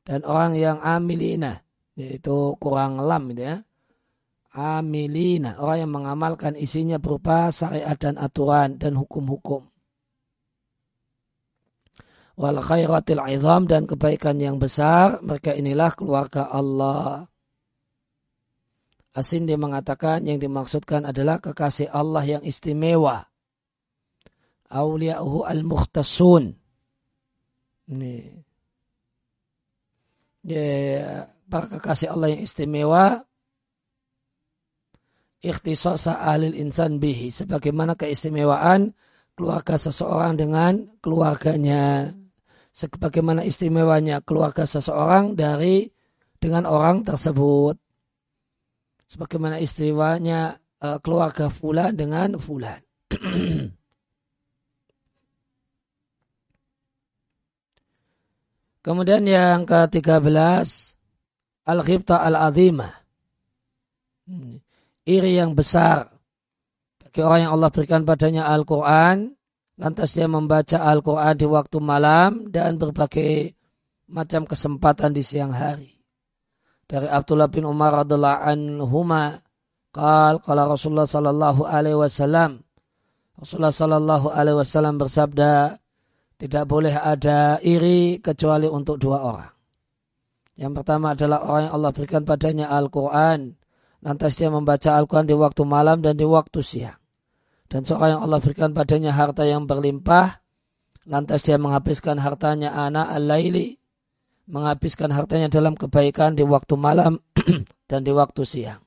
Dan 0.07 0.23
orang 0.23 0.55
yang 0.55 0.79
amilina, 0.79 1.67
yaitu 1.99 2.55
kurang 2.63 3.03
lam 3.03 3.35
ya. 3.35 3.59
Amilina, 4.55 5.59
orang 5.59 5.79
yang 5.83 5.93
mengamalkan 5.93 6.55
isinya 6.55 7.03
berupa 7.03 7.51
syariat 7.51 7.99
dan 7.99 8.17
aturan 8.17 8.79
dan 8.79 8.95
hukum-hukum 8.97 9.67
wal 12.37 12.61
khairatil 12.61 13.25
izam 13.33 13.65
dan 13.65 13.89
kebaikan 13.89 14.37
yang 14.37 14.61
besar 14.61 15.25
mereka 15.25 15.57
inilah 15.57 15.89
keluarga 15.97 16.53
Allah 16.53 17.25
Asin 19.17 19.49
dia 19.49 19.57
mengatakan 19.57 20.29
yang 20.29 20.37
dimaksudkan 20.37 21.09
adalah 21.09 21.41
kekasih 21.41 21.89
Allah 21.89 22.21
yang 22.21 22.45
istimewa. 22.45 23.25
Auliya'uhu 24.69 25.49
al-mukhtasun. 25.49 26.53
Ini. 27.97 28.15
Ya, 30.47 31.27
para 31.51 31.67
kekasih 31.67 32.15
Allah 32.15 32.31
yang 32.31 32.43
istimewa. 32.47 33.27
Ikhtisasa 35.43 36.23
alil 36.23 36.55
insan 36.55 37.03
bihi. 37.03 37.35
Sebagaimana 37.35 37.99
keistimewaan 37.99 38.95
keluarga 39.35 39.75
seseorang 39.75 40.39
dengan 40.39 40.87
keluarganya. 41.03 42.15
Sebagaimana 42.71 43.43
istimewanya 43.43 44.23
keluarga 44.23 44.63
seseorang 44.63 45.35
dari 45.35 45.91
dengan 46.39 46.63
orang 46.71 47.03
tersebut. 47.03 47.75
Sebagaimana 49.11 49.59
istimewanya 49.59 50.63
uh, 50.83 50.99
keluarga 51.03 51.47
fulan 51.51 51.95
dengan 51.95 52.37
fulan 52.39 52.83
Kemudian 58.87 59.27
yang 59.27 59.67
ke-13 59.67 60.63
Al-Ghibta 61.67 62.23
Al-Azimah. 62.23 62.95
Iri 65.03 65.35
yang 65.35 65.59
besar 65.59 66.07
bagi 67.03 67.19
orang 67.19 67.51
yang 67.51 67.53
Allah 67.59 67.71
berikan 67.75 68.07
padanya 68.07 68.47
Al-Quran. 68.47 69.35
Lantas 69.83 70.15
dia 70.15 70.31
membaca 70.31 70.87
Al-Quran 70.87 71.35
di 71.35 71.47
waktu 71.51 71.79
malam 71.83 72.47
dan 72.47 72.79
berbagai 72.79 73.59
macam 74.07 74.47
kesempatan 74.47 75.11
di 75.11 75.27
siang 75.27 75.51
hari. 75.51 75.91
Dari 76.87 77.11
Abdullah 77.11 77.51
bin 77.51 77.67
Umar 77.67 78.07
radhiallahu 78.07 78.39
anhuma 78.47 79.43
qal 79.91 80.39
qala 80.39 80.71
Rasulullah 80.71 81.11
sallallahu 81.11 81.67
alaihi 81.67 81.99
wasallam. 81.99 82.63
Rasulullah 83.35 83.75
sallallahu 83.75 84.31
alaihi 84.31 84.63
wasallam 84.63 84.95
bersabda 84.95 85.83
tidak 86.37 86.65
boleh 86.69 86.93
ada 86.93 87.61
iri 87.65 88.21
kecuali 88.21 88.69
untuk 88.69 89.01
dua 89.01 89.19
orang. 89.25 89.53
Yang 90.57 90.73
pertama 90.83 91.13
adalah 91.13 91.45
orang 91.45 91.63
yang 91.69 91.75
Allah 91.77 91.93
berikan 91.93 92.23
padanya 92.25 92.67
Al-Quran. 92.73 93.57
Lantas 94.05 94.37
dia 94.37 94.49
membaca 94.49 94.97
Al-Quran 94.97 95.29
di 95.29 95.37
waktu 95.37 95.63
malam 95.65 96.01
dan 96.01 96.17
di 96.17 96.25
waktu 96.25 96.61
siang 96.61 97.01
dan 97.67 97.83
seorang 97.83 98.19
yang 98.19 98.23
Allah 98.23 98.39
berikan 98.39 98.71
padanya 98.71 99.11
harta 99.11 99.43
yang 99.43 99.67
berlimpah, 99.67 100.39
lantas 101.07 101.43
dia 101.43 101.59
menghabiskan 101.59 102.23
hartanya 102.23 102.71
anak 102.71 103.11
al-laili, 103.11 103.83
menghabiskan 104.47 105.11
hartanya 105.11 105.51
dalam 105.51 105.75
kebaikan 105.75 106.39
di 106.39 106.47
waktu 106.47 106.79
malam 106.79 107.19
dan 107.91 108.01
di 108.07 108.13
waktu 108.15 108.43
siang. 108.47 108.83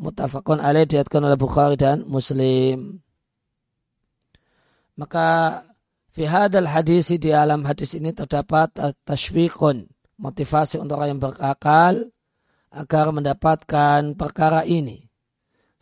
Mutafakun 0.00 0.58
alaih 0.58 0.88
diatkan 0.88 1.22
oleh 1.22 1.38
Bukhari 1.38 1.78
dan 1.78 2.02
Muslim. 2.08 2.98
Maka 4.98 5.60
fi 6.14 6.22
hadal 6.30 6.70
hadis 6.70 7.10
di 7.18 7.34
alam 7.34 7.66
hadis 7.66 7.98
ini 7.98 8.14
terdapat 8.14 8.70
tashwiqun, 9.02 9.90
motivasi 10.22 10.78
untuk 10.78 11.02
orang 11.02 11.18
yang 11.18 11.22
berakal 11.22 11.94
agar 12.70 13.06
mendapatkan 13.10 14.14
perkara 14.14 14.62
ini 14.62 15.04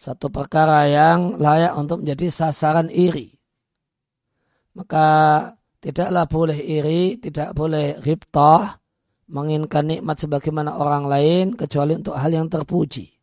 satu 0.03 0.35
perkara 0.35 0.91
yang 0.91 1.39
layak 1.39 1.79
untuk 1.79 2.03
menjadi 2.03 2.27
sasaran 2.27 2.91
iri. 2.91 3.39
Maka 4.75 5.07
tidaklah 5.79 6.27
boleh 6.27 6.59
iri, 6.59 7.23
tidak 7.23 7.55
boleh 7.55 8.03
riptah, 8.03 8.83
menginginkan 9.31 9.87
nikmat 9.87 10.19
sebagaimana 10.19 10.75
orang 10.75 11.07
lain, 11.07 11.45
kecuali 11.55 11.95
untuk 11.95 12.19
hal 12.19 12.35
yang 12.35 12.51
terpuji. 12.51 13.15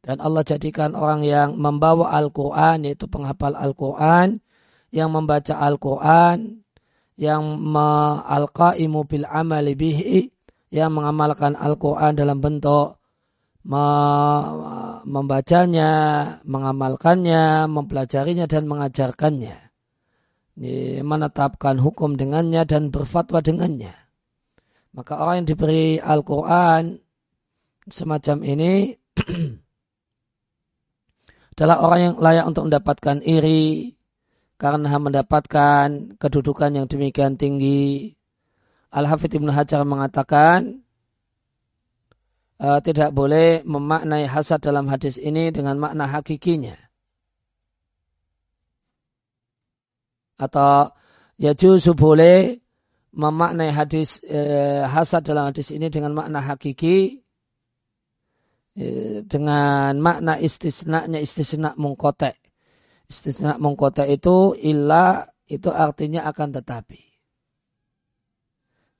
Dan 0.00 0.24
Allah 0.24 0.40
jadikan 0.48 0.96
orang 0.96 1.28
yang 1.28 1.60
membawa 1.60 2.16
Al-Quran, 2.16 2.88
yaitu 2.88 3.04
penghafal 3.04 3.52
Al-Quran, 3.52 4.40
yang 4.94 5.12
membaca 5.12 5.58
Al-Quran, 5.58 6.64
yang 7.18 7.42
al-qaimu 8.24 9.04
bil 9.04 9.26
amali 9.26 9.74
bihi, 9.74 10.30
yang 10.72 10.94
mengamalkan 10.94 11.56
Al-Quran 11.58 12.14
dalam 12.16 12.38
bentuk 12.38 12.98
membacanya, 15.04 15.92
mengamalkannya, 16.48 17.68
mempelajarinya 17.68 18.46
dan 18.48 18.64
mengajarkannya. 18.64 19.56
Menetapkan 21.04 21.78
hukum 21.78 22.18
dengannya 22.18 22.66
dan 22.66 22.90
berfatwa 22.90 23.38
dengannya. 23.38 23.94
Maka 24.96 25.20
orang 25.20 25.44
yang 25.44 25.48
diberi 25.54 26.02
Al-Quran 26.02 26.98
semacam 27.86 28.36
ini 28.42 28.90
adalah 31.54 31.76
orang 31.86 32.00
yang 32.02 32.14
layak 32.18 32.44
untuk 32.50 32.66
mendapatkan 32.66 33.22
iri 33.22 33.94
karena 34.58 34.98
mendapatkan 34.98 36.18
kedudukan 36.18 36.70
yang 36.74 36.86
demikian 36.90 37.38
tinggi. 37.38 38.12
Al-Hafidh 38.90 39.38
Ibn 39.38 39.54
Hajar 39.54 39.86
mengatakan, 39.86 40.82
uh, 42.58 42.80
tidak 42.82 43.14
boleh 43.14 43.62
memaknai 43.62 44.26
hasad 44.26 44.58
dalam 44.62 44.90
hadis 44.90 45.16
ini 45.16 45.54
dengan 45.54 45.78
makna 45.78 46.10
hakikinya. 46.10 46.74
Atau 50.38 50.94
ya 51.38 51.54
justru 51.54 51.94
boleh 51.98 52.62
memaknai 53.14 53.70
hadis 53.74 54.22
uh, 54.26 54.86
hasad 54.86 55.26
dalam 55.26 55.50
hadis 55.50 55.74
ini 55.74 55.90
dengan 55.90 56.14
makna 56.14 56.42
hakiki 56.42 57.22
uh, 58.78 59.22
dengan 59.26 59.98
makna 59.98 60.38
istisnanya 60.38 61.18
istisna 61.18 61.74
mungkotek. 61.74 62.47
Istisna 63.08 63.56
mungkotek 63.56 64.20
itu 64.20 64.52
illa 64.60 65.24
itu 65.48 65.72
artinya 65.72 66.28
akan 66.28 66.60
tetapi. 66.60 67.00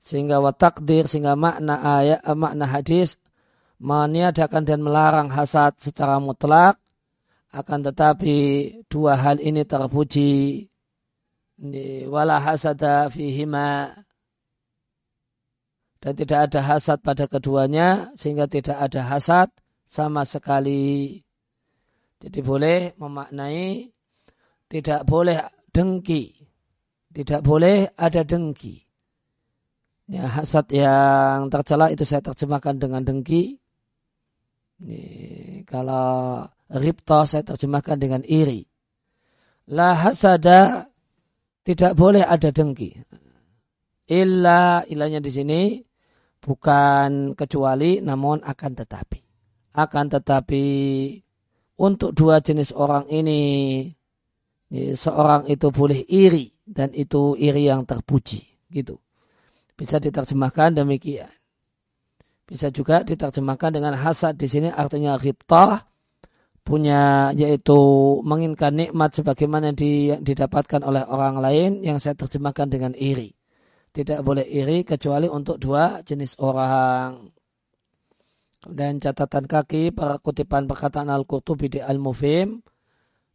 Sehingga 0.01 0.41
watakdir 0.41 1.05
sehingga 1.05 1.37
makna 1.37 1.77
ayat 2.01 2.25
makna 2.33 2.65
hadis 2.65 3.21
meniadakan 3.77 4.65
dan 4.65 4.81
melarang 4.81 5.29
hasad 5.29 5.77
secara 5.77 6.17
mutlak 6.17 6.81
akan 7.53 7.79
tetapi 7.85 8.35
dua 8.89 9.13
hal 9.13 9.37
ini 9.37 9.61
terpuji. 9.61 10.65
Wala 12.09 12.41
hasada 12.41 13.13
fihima. 13.13 13.93
Dan 15.99 16.15
tidak 16.15 16.49
ada 16.49 16.63
hasad 16.63 17.03
pada 17.03 17.27
keduanya 17.27 18.09
sehingga 18.15 18.47
tidak 18.49 18.79
ada 18.79 19.05
hasad 19.05 19.53
sama 19.83 20.23
sekali. 20.25 21.19
Jadi 22.23 22.39
boleh 22.39 22.95
memaknai 22.95 23.91
tidak 24.69 25.03
boleh 25.03 25.41
dengki 25.73 26.31
tidak 27.09 27.41
boleh 27.41 27.89
ada 27.97 28.21
dengki 28.21 28.77
ya 30.09 30.29
hasad 30.29 30.69
yang 30.69 31.49
tercela 31.49 31.89
itu 31.89 32.05
saya 32.05 32.21
terjemahkan 32.21 32.77
dengan 32.77 33.01
dengki 33.01 33.59
ini, 34.79 35.67
kalau 35.67 36.47
ripto 36.71 37.27
saya 37.27 37.43
terjemahkan 37.43 37.99
dengan 37.99 38.23
iri. 38.23 38.63
La 39.69 39.91
hasada 39.93 40.87
tidak 41.67 41.93
boleh 41.99 42.23
ada 42.23 42.49
dengki. 42.49 42.95
Illa 44.09 44.81
ilahnya 44.89 45.21
di 45.21 45.29
sini 45.29 45.61
bukan 46.41 47.37
kecuali 47.37 48.01
namun 48.01 48.41
akan 48.41 48.71
tetapi. 48.73 49.19
Akan 49.77 50.09
tetapi 50.09 50.65
untuk 51.77 52.15
dua 52.17 52.41
jenis 52.41 52.73
orang 52.73 53.05
ini 53.11 53.85
seorang 54.69 55.49
itu 55.49 55.73
boleh 55.73 56.05
iri 56.05 56.53
dan 56.61 56.93
itu 56.93 57.33
iri 57.33 57.65
yang 57.65 57.83
terpuji 57.89 58.69
gitu. 58.69 59.01
Bisa 59.73 59.97
diterjemahkan 59.97 60.77
demikian. 60.77 61.31
Bisa 62.45 62.69
juga 62.73 63.01
diterjemahkan 63.05 63.77
dengan 63.77 63.93
hasad 63.97 64.37
di 64.37 64.49
sini 64.49 64.69
artinya 64.69 65.17
ghibtah 65.17 65.85
punya 66.65 67.33
yaitu 67.33 67.77
menginginkan 68.21 68.73
nikmat 68.77 69.09
sebagaimana 69.17 69.73
di, 69.73 70.13
didapatkan 70.21 70.85
oleh 70.85 71.01
orang 71.05 71.41
lain 71.41 71.71
yang 71.81 71.97
saya 71.97 72.13
terjemahkan 72.13 72.69
dengan 72.69 72.93
iri. 72.93 73.33
Tidak 73.89 74.21
boleh 74.21 74.45
iri 74.45 74.85
kecuali 74.85 75.25
untuk 75.25 75.57
dua 75.57 76.05
jenis 76.05 76.37
orang. 76.37 77.25
Dan 78.59 79.01
catatan 79.01 79.49
kaki 79.49 79.95
para 79.95 80.19
kutipan 80.19 80.67
perkataan 80.69 81.09
Al-Qurtubi 81.09 81.71
di 81.73 81.79
Al-Mufim 81.79 82.59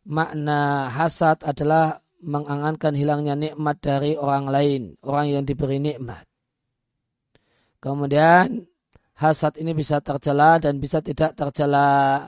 makna 0.04 0.92
hasad 0.92 1.40
adalah 1.44 2.00
mengangankan 2.24 2.96
hilangnya 2.96 3.36
nikmat 3.36 3.76
dari 3.84 4.16
orang 4.16 4.48
lain, 4.48 4.82
orang 5.04 5.26
yang 5.28 5.44
diberi 5.44 5.76
nikmat. 5.76 6.24
Kemudian 7.80 8.64
hasad 9.20 9.60
ini 9.60 9.76
bisa 9.76 10.00
tercela 10.00 10.56
dan 10.56 10.80
bisa 10.80 11.04
tidak 11.04 11.36
tercela. 11.36 12.24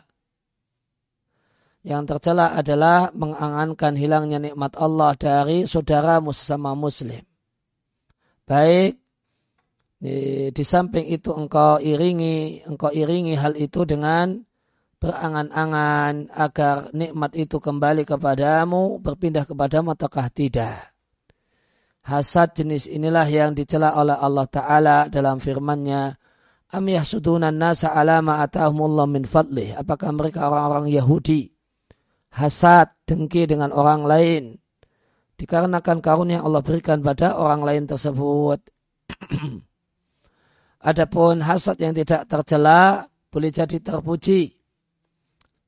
Yang 1.87 2.03
tercela 2.13 2.53
adalah 2.53 3.15
mengangankan 3.15 3.95
hilangnya 3.95 4.43
nikmat 4.43 4.75
Allah 4.77 5.15
dari 5.17 5.65
saudara 5.65 6.19
sesama 6.35 6.75
muslim. 6.75 7.23
Baik 8.45 9.01
di, 9.97 10.51
di 10.53 10.65
samping 10.67 11.09
itu 11.09 11.33
engkau 11.33 11.81
iringi 11.81 12.63
engkau 12.69 12.93
iringi 12.93 13.33
hal 13.33 13.57
itu 13.57 13.89
dengan 13.89 14.46
berangan-angan 15.07 16.35
agar 16.35 16.91
nikmat 16.91 17.39
itu 17.39 17.63
kembali 17.63 18.03
kepadamu, 18.03 18.99
berpindah 18.99 19.47
kepadamu 19.47 19.95
ataukah 19.95 20.27
tidak. 20.35 20.91
Hasad 22.03 22.59
jenis 22.59 22.91
inilah 22.91 23.27
yang 23.31 23.55
dicela 23.55 23.95
oleh 23.95 24.19
Allah 24.19 24.47
Ta'ala 24.51 24.99
dalam 25.07 25.39
firman-Nya. 25.39 26.11
Am 26.75 26.83
yahsudunan 26.83 27.55
nasa 27.55 27.95
alama 27.95 28.43
atahumullah 28.43 29.07
min 29.07 29.23
fadlih. 29.23 29.79
Apakah 29.79 30.11
mereka 30.11 30.51
orang-orang 30.51 30.91
Yahudi? 30.91 31.55
Hasad, 32.35 32.91
dengki 33.07 33.47
dengan 33.47 33.71
orang 33.71 34.03
lain. 34.03 34.59
Dikarenakan 35.39 36.03
karunia 36.03 36.43
Allah 36.43 36.67
berikan 36.67 36.99
pada 36.99 37.39
orang 37.39 37.63
lain 37.63 37.87
tersebut. 37.87 38.59
Adapun 40.91 41.47
hasad 41.47 41.79
yang 41.79 41.95
tidak 41.95 42.27
tercela 42.27 43.07
boleh 43.31 43.51
jadi 43.55 43.79
terpuji. 43.79 44.66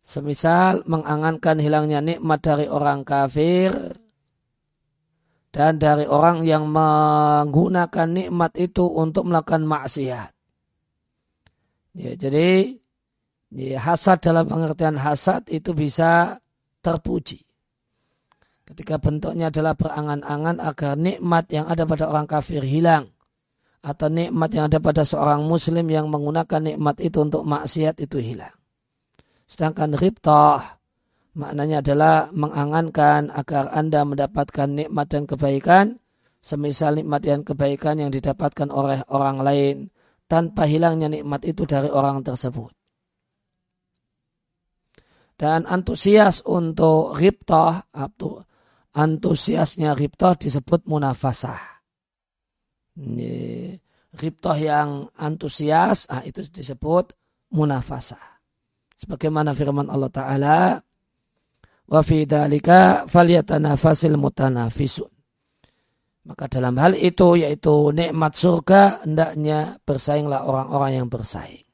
Semisal 0.01 0.87
mengangankan 0.89 1.61
hilangnya 1.61 2.01
nikmat 2.01 2.41
dari 2.41 2.67
orang 2.71 3.05
kafir 3.05 3.71
dan 5.53 5.81
dari 5.81 6.05
orang 6.05 6.45
yang 6.45 6.69
menggunakan 6.69 8.09
nikmat 8.09 8.53
itu 8.61 8.85
untuk 8.85 9.29
melakukan 9.29 9.65
maksiat. 9.65 10.31
Ya, 11.99 12.13
jadi 12.15 12.79
ya, 13.51 13.79
hasad 13.83 14.23
dalam 14.23 14.47
pengertian 14.47 15.01
hasad 15.01 15.49
itu 15.51 15.75
bisa 15.75 16.39
terpuji. 16.85 17.43
Ketika 18.69 19.01
bentuknya 19.01 19.49
adalah 19.49 19.73
berangan-angan 19.73 20.61
agar 20.61 20.93
nikmat 21.01 21.49
yang 21.49 21.65
ada 21.67 21.89
pada 21.89 22.05
orang 22.13 22.29
kafir 22.29 22.61
hilang. 22.61 23.09
Atau 23.81 24.13
nikmat 24.13 24.53
yang 24.53 24.69
ada 24.69 24.83
pada 24.83 25.07
seorang 25.07 25.47
muslim 25.47 25.87
yang 25.89 26.11
menggunakan 26.13 26.61
nikmat 26.61 27.01
itu 27.01 27.25
untuk 27.25 27.47
maksiat 27.49 27.97
itu 28.05 28.21
hilang. 28.21 28.58
Sedangkan 29.49 29.97
ribtah 29.97 30.79
Maknanya 31.39 31.87
adalah 31.87 32.17
mengangankan 32.35 33.31
agar 33.31 33.71
Anda 33.71 34.03
mendapatkan 34.03 34.67
nikmat 34.75 35.07
dan 35.07 35.23
kebaikan, 35.23 36.03
semisal 36.43 36.99
nikmat 36.99 37.23
dan 37.23 37.47
kebaikan 37.47 38.03
yang 38.03 38.11
didapatkan 38.11 38.67
oleh 38.75 39.07
orang 39.07 39.39
lain, 39.47 39.77
tanpa 40.27 40.67
hilangnya 40.67 41.07
nikmat 41.07 41.47
itu 41.47 41.63
dari 41.63 41.87
orang 41.95 42.27
tersebut. 42.27 42.75
Dan 45.39 45.71
antusias 45.71 46.43
untuk 46.43 47.15
riptoh, 47.15 47.71
antusiasnya 48.99 49.95
riptoh 49.95 50.35
disebut 50.35 50.91
munafasah. 50.91 51.79
Riptoh 54.11 54.59
yang 54.59 55.07
antusias, 55.15 56.11
ah, 56.11 56.27
itu 56.27 56.43
disebut 56.51 57.15
munafasah. 57.55 58.38
Sebagaimana 58.99 59.55
firman 59.55 59.87
Allah 59.87 60.11
Ta'ala, 60.11 60.59
wa 61.89 62.01
fi 62.03 62.27
dalika 62.29 63.07
falyatanafasil 63.07 64.19
mutanafisun. 64.19 65.11
Maka 66.29 66.45
dalam 66.45 66.77
hal 66.77 66.93
itu 66.93 67.41
yaitu 67.41 67.89
nikmat 67.89 68.37
surga 68.37 69.01
hendaknya 69.07 69.81
bersainglah 69.81 70.45
orang-orang 70.45 71.01
yang 71.01 71.07
bersaing. 71.09 71.65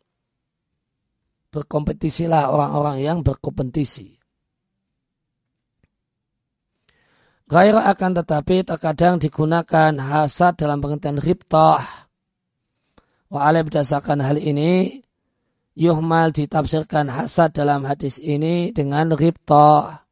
Berkompetisilah 1.51 2.55
orang-orang 2.55 3.03
yang 3.03 3.19
berkompetisi. 3.27 4.15
Gairah 7.45 7.93
akan 7.93 8.25
tetapi 8.25 8.63
terkadang 8.63 9.21
digunakan 9.21 9.93
hasad 9.99 10.55
dalam 10.55 10.79
pengertian 10.79 11.19
ribtah. 11.19 12.07
Wa 13.29 13.51
berdasarkan 13.51 14.23
hal 14.23 14.39
ini, 14.39 15.04
yuhmal 15.75 16.31
ditafsirkan 16.31 17.11
hasad 17.11 17.55
dalam 17.55 17.83
hadis 17.87 18.19
ini 18.23 18.71
dengan 18.71 19.11
ribtah. 19.13 20.07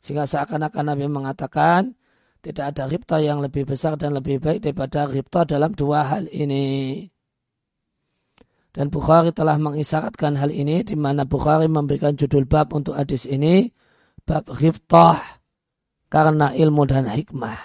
Sehingga 0.00 0.24
seakan-akan 0.24 0.92
Nabi 0.92 1.06
mengatakan 1.08 1.96
tidak 2.40 2.74
ada 2.74 2.84
ripta 2.86 3.16
yang 3.18 3.42
lebih 3.42 3.66
besar 3.66 3.98
dan 3.98 4.14
lebih 4.16 4.38
baik 4.38 4.62
daripada 4.62 5.08
ripta 5.10 5.42
dalam 5.44 5.74
dua 5.74 6.06
hal 6.06 6.30
ini. 6.30 7.04
Dan 8.76 8.92
Bukhari 8.92 9.32
telah 9.32 9.56
mengisyaratkan 9.56 10.36
hal 10.36 10.52
ini 10.52 10.84
di 10.84 10.94
mana 11.00 11.24
Bukhari 11.24 11.64
memberikan 11.64 12.12
judul 12.12 12.44
bab 12.44 12.76
untuk 12.76 12.92
hadis 12.92 13.24
ini 13.24 13.72
bab 14.22 14.46
riftah 14.52 15.16
karena 16.12 16.52
ilmu 16.52 16.84
dan 16.84 17.08
hikmah. 17.08 17.56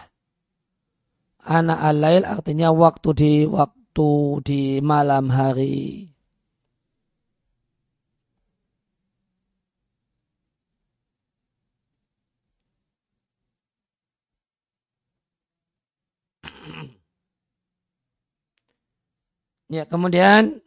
Anak 1.42 1.80
alail 1.84 2.24
artinya 2.24 2.72
waktu 2.72 3.10
di 3.12 3.34
waktu 3.44 4.10
di 4.46 4.62
malam 4.80 5.30
hari. 5.30 6.11
Ya, 19.72 19.88
kemudian 19.88 20.60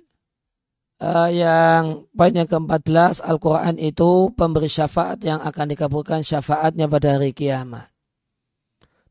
uh, 0.97 1.29
yang 1.29 2.09
poin 2.17 2.33
yang 2.33 2.49
ke-14 2.49 3.21
Al-Quran 3.21 3.77
itu 3.77 4.33
pemberi 4.33 4.65
syafaat 4.65 5.21
yang 5.21 5.45
akan 5.45 5.67
dikabulkan 5.77 6.25
syafaatnya 6.25 6.89
pada 6.89 7.21
hari 7.21 7.37
kiamat. 7.37 7.93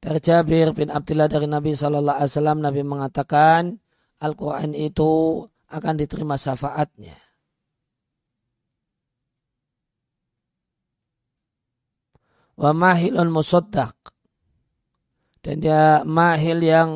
Dari 0.02 0.18
Jabir 0.18 0.74
bin 0.74 0.90
Abdullah 0.90 1.30
dari 1.30 1.46
Nabi 1.46 1.78
Shallallahu 1.78 2.18
Alaihi 2.18 2.32
Wasallam 2.34 2.60
Nabi 2.60 2.82
mengatakan 2.82 3.78
Al-Quran 4.18 4.74
itu 4.74 5.46
akan 5.70 5.94
diterima 5.94 6.42
syafaatnya. 6.42 7.16
Wa 12.58 12.74
mahilun 12.74 13.30
musaddaq. 13.30 13.94
Dan 15.46 15.62
dia 15.62 16.02
mahil 16.02 16.66
yang 16.66 16.90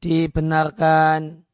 dibenarkan 0.00 1.47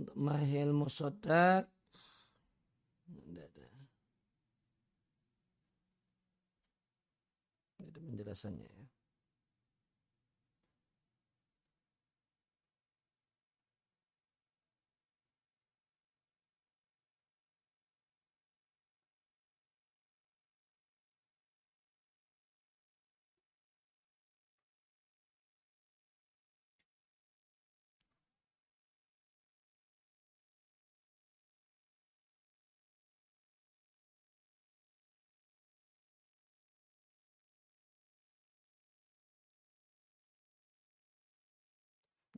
untuk 0.00 0.16
mahil 0.16 0.72
musodak. 0.72 1.68
Itu 7.80 7.98
penjelasannya 8.00 8.79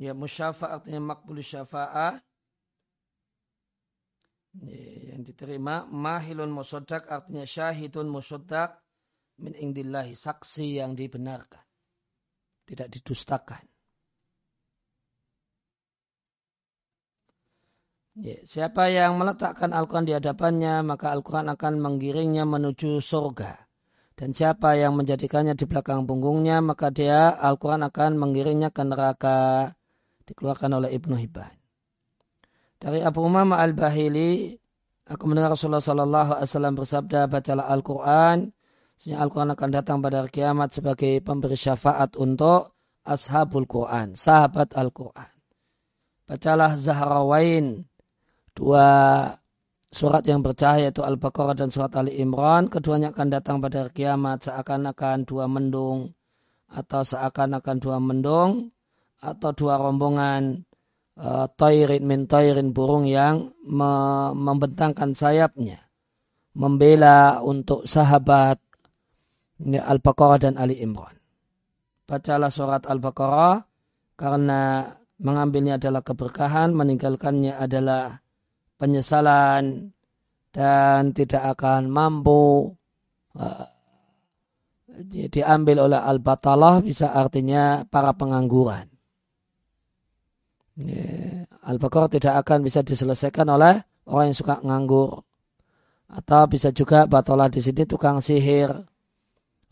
ya. 0.02 0.10
Ya 0.10 0.18
musyafa 0.18 0.66
artinya 0.74 1.14
makbul 1.14 1.38
syafa'ah. 1.38 2.18
Yang 5.14 5.22
diterima. 5.32 5.86
Mahilun 5.86 6.50
musodak 6.50 7.06
artinya 7.06 7.46
syahidun 7.46 8.10
musodak 8.10 8.82
min 9.38 9.54
indillahi 9.54 10.18
saksi 10.18 10.82
yang 10.82 10.98
dibenarkan. 10.98 11.62
tidak 12.62 12.88
didustakan. 12.94 13.62
Ya, 18.12 18.36
siapa 18.44 18.92
yang 18.92 19.16
meletakkan 19.16 19.72
Al-Quran 19.72 20.04
di 20.04 20.12
hadapannya, 20.12 20.84
maka 20.84 21.16
Al-Quran 21.16 21.48
akan 21.52 21.80
menggiringnya 21.80 22.44
menuju 22.44 23.00
surga. 23.00 23.56
Dan 24.12 24.36
siapa 24.36 24.76
yang 24.76 24.92
menjadikannya 25.00 25.56
di 25.56 25.64
belakang 25.64 26.04
punggungnya, 26.04 26.60
maka 26.60 26.92
dia 26.92 27.32
Al-Quran 27.32 27.88
akan 27.88 28.20
menggiringnya 28.20 28.68
ke 28.68 28.82
neraka. 28.84 29.72
Dikeluarkan 30.22 30.70
oleh 30.78 30.90
Ibnu 30.94 31.14
Hibban. 31.18 31.52
Dari 32.82 32.98
Abu 32.98 33.22
Umamah 33.22 33.62
Al-Bahili, 33.62 34.58
aku 35.06 35.22
mendengar 35.30 35.54
Rasulullah 35.54 35.82
Sallallahu 35.82 36.30
Alaihi 36.34 36.50
Wasallam 36.50 36.74
bersabda, 36.74 37.20
bacalah 37.30 37.70
Al-Quran, 37.70 38.50
sehingga 38.98 39.22
Al-Quran 39.22 39.50
akan 39.54 39.68
datang 39.70 39.96
pada 40.02 40.22
hari 40.22 40.30
kiamat 40.34 40.74
sebagai 40.74 41.22
pemberi 41.22 41.54
syafaat 41.54 42.18
untuk 42.18 42.74
ashabul 43.06 43.70
Quran, 43.70 44.18
sahabat 44.18 44.74
Al-Quran. 44.74 45.30
Bacalah 46.26 46.74
Zahrawain, 46.74 47.86
dua 48.54 48.88
surat 49.92 50.24
yang 50.24 50.40
bercahaya 50.40 50.88
yaitu 50.88 51.04
Al-Baqarah 51.04 51.54
dan 51.54 51.68
surat 51.68 51.92
Ali 51.94 52.18
Imran. 52.18 52.66
Keduanya 52.72 53.12
akan 53.12 53.28
datang 53.28 53.60
pada 53.60 53.84
hari 53.84 53.92
kiamat 53.92 54.48
seakan-akan 54.48 55.28
dua 55.28 55.44
mendung 55.46 56.16
atau 56.72 57.04
seakan-akan 57.04 57.76
dua 57.78 58.00
mendung 58.00 58.72
atau 59.22 59.50
dua 59.54 59.78
rombongan 59.78 60.66
uh, 61.22 61.46
toirin 61.54 62.02
min 62.02 62.26
toirin 62.26 62.74
burung 62.74 63.06
yang 63.06 63.54
me 63.62 63.92
membentangkan 64.34 65.14
sayapnya 65.14 65.86
membela 66.58 67.40
untuk 67.40 67.88
sahabat 67.88 68.60
Al-Baqarah 69.62 70.38
dan 70.42 70.54
Ali 70.58 70.82
Imran. 70.82 71.16
Bacalah 72.04 72.50
surat 72.50 72.82
Al-Baqarah 72.84 73.62
karena 74.18 74.90
mengambilnya 75.22 75.78
adalah 75.78 76.02
keberkahan, 76.02 76.74
meninggalkannya 76.74 77.56
adalah 77.56 78.20
penyesalan 78.76 79.94
dan 80.52 81.14
tidak 81.16 81.56
akan 81.56 81.88
mampu 81.88 82.74
uh, 83.38 83.66
diambil 85.32 85.88
oleh 85.88 86.00
al-batalah 86.04 86.84
bisa 86.84 87.16
artinya 87.16 87.86
para 87.88 88.12
pengangguran. 88.12 88.91
Al-Baqarah 91.62 92.10
tidak 92.10 92.34
akan 92.42 92.66
bisa 92.66 92.82
diselesaikan 92.82 93.46
oleh 93.46 93.78
orang 94.10 94.32
yang 94.32 94.38
suka 94.38 94.58
nganggur. 94.62 95.22
Atau 96.12 96.44
bisa 96.50 96.74
juga 96.74 97.08
batalah 97.08 97.48
di 97.48 97.62
sini 97.62 97.86
tukang 97.88 98.20
sihir. 98.20 98.68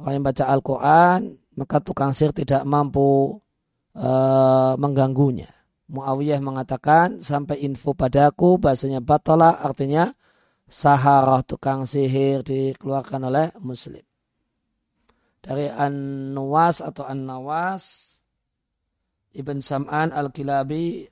Orang 0.01 0.13
yang 0.17 0.25
baca 0.25 0.45
Al-Quran, 0.49 1.21
maka 1.59 1.77
tukang 1.85 2.17
sihir 2.17 2.33
tidak 2.33 2.63
mampu 2.65 3.37
uh, 3.99 4.73
mengganggunya. 4.81 5.51
Muawiyah 5.91 6.39
mengatakan 6.39 7.19
sampai 7.19 7.67
info 7.67 7.93
padaku 7.99 8.63
bahasanya 8.63 9.03
batalah 9.03 9.59
artinya 9.59 10.09
saharah 10.71 11.43
tukang 11.43 11.83
sihir 11.83 12.47
dikeluarkan 12.47 13.27
oleh 13.27 13.47
muslim. 13.59 14.07
Dari 15.43 15.67
An-Nawas 15.67 16.79
atau 16.85 17.03
An-Nawas 17.03 18.10
Ibn 19.31 19.57
Sam'an 19.63 20.11
Al-Kilabi 20.11 21.07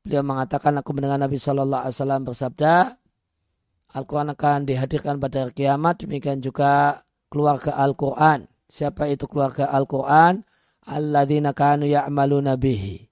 beliau 0.00 0.24
mengatakan 0.24 0.80
aku 0.80 0.96
mendengar 0.96 1.20
Nabi 1.20 1.36
Shallallahu 1.36 1.84
Alaihi 1.84 1.96
Wasallam 2.00 2.22
bersabda 2.24 2.74
Al-Quran 3.88 4.28
akan 4.36 4.58
dihadirkan 4.68 5.16
pada 5.16 5.48
hari 5.48 5.52
kiamat 5.56 6.04
demikian 6.04 6.44
juga 6.44 7.00
keluarga 7.32 7.76
Al-Quran. 7.76 8.44
Siapa 8.68 9.08
itu 9.08 9.24
keluarga 9.24 9.72
Al-Quran? 9.72 10.44
Alladzina 10.88 11.56
kanu 11.56 11.88
ya'maluna 11.88 12.60
bihi. 12.60 13.08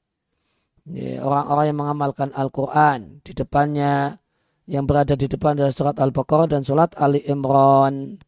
Orang-orang 1.20 1.64
yang 1.72 1.78
mengamalkan 1.80 2.28
Al-Quran 2.32 3.24
di 3.24 3.32
depannya 3.32 4.20
yang 4.68 4.84
berada 4.84 5.16
di 5.16 5.26
depan 5.30 5.56
dari 5.56 5.72
surat 5.72 5.96
Al-Baqarah 5.96 6.48
dan 6.50 6.62
surat 6.66 6.92
Ali 7.00 7.24
Imran. 7.24 8.18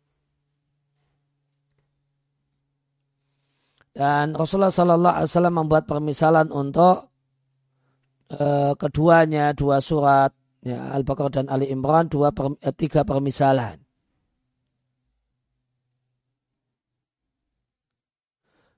Dan 3.99 4.39
Rasulullah 4.39 4.71
Sallallahu 4.71 5.11
Alaihi 5.11 5.31
Wasallam 5.35 5.57
membuat 5.59 5.91
permisalan 5.91 6.55
untuk 6.55 7.11
uh, 8.31 8.73
keduanya 8.79 9.51
dua 9.59 9.83
surat 9.83 10.31
ya, 10.63 10.95
Al-Baqarah 10.95 11.43
dan 11.43 11.47
Ali 11.51 11.67
Imran 11.67 12.07
dua 12.07 12.31
per, 12.31 12.55
uh, 12.55 12.75
tiga 12.79 13.03
permisalan. 13.03 13.83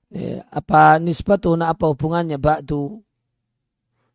Ya, 0.09 0.41
apa 0.49 0.97
nisbatun 0.97 1.61
apa 1.61 1.85
hubungannya 1.85 2.41
ba'du 2.41 3.05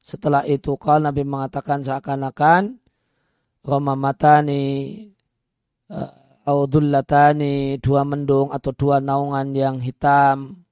setelah 0.02 0.42
itu 0.42 0.74
kalau 0.74 1.06
Nabi 1.06 1.22
mengatakan 1.22 1.86
seakan-akan 1.86 2.82
Roma 3.62 3.94
matani 3.94 5.06
uh, 5.86 6.26
Audullatani 6.50 7.78
dua 7.78 8.02
mendung 8.02 8.50
atau 8.50 8.74
dua 8.74 8.98
naungan 8.98 9.54
yang 9.54 9.78
hitam 9.78 10.65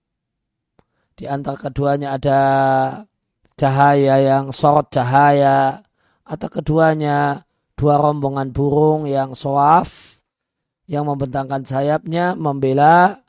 di 1.14 1.24
antara 1.30 1.58
keduanya 1.58 2.18
ada 2.18 2.40
cahaya 3.54 4.18
yang 4.18 4.50
sorot 4.50 4.90
cahaya 4.90 5.78
atau 6.26 6.48
keduanya 6.50 7.46
dua 7.78 8.02
rombongan 8.02 8.50
burung 8.50 9.06
yang 9.06 9.32
soaf 9.38 10.18
yang 10.90 11.06
membentangkan 11.06 11.62
sayapnya 11.62 12.34
membela 12.34 13.22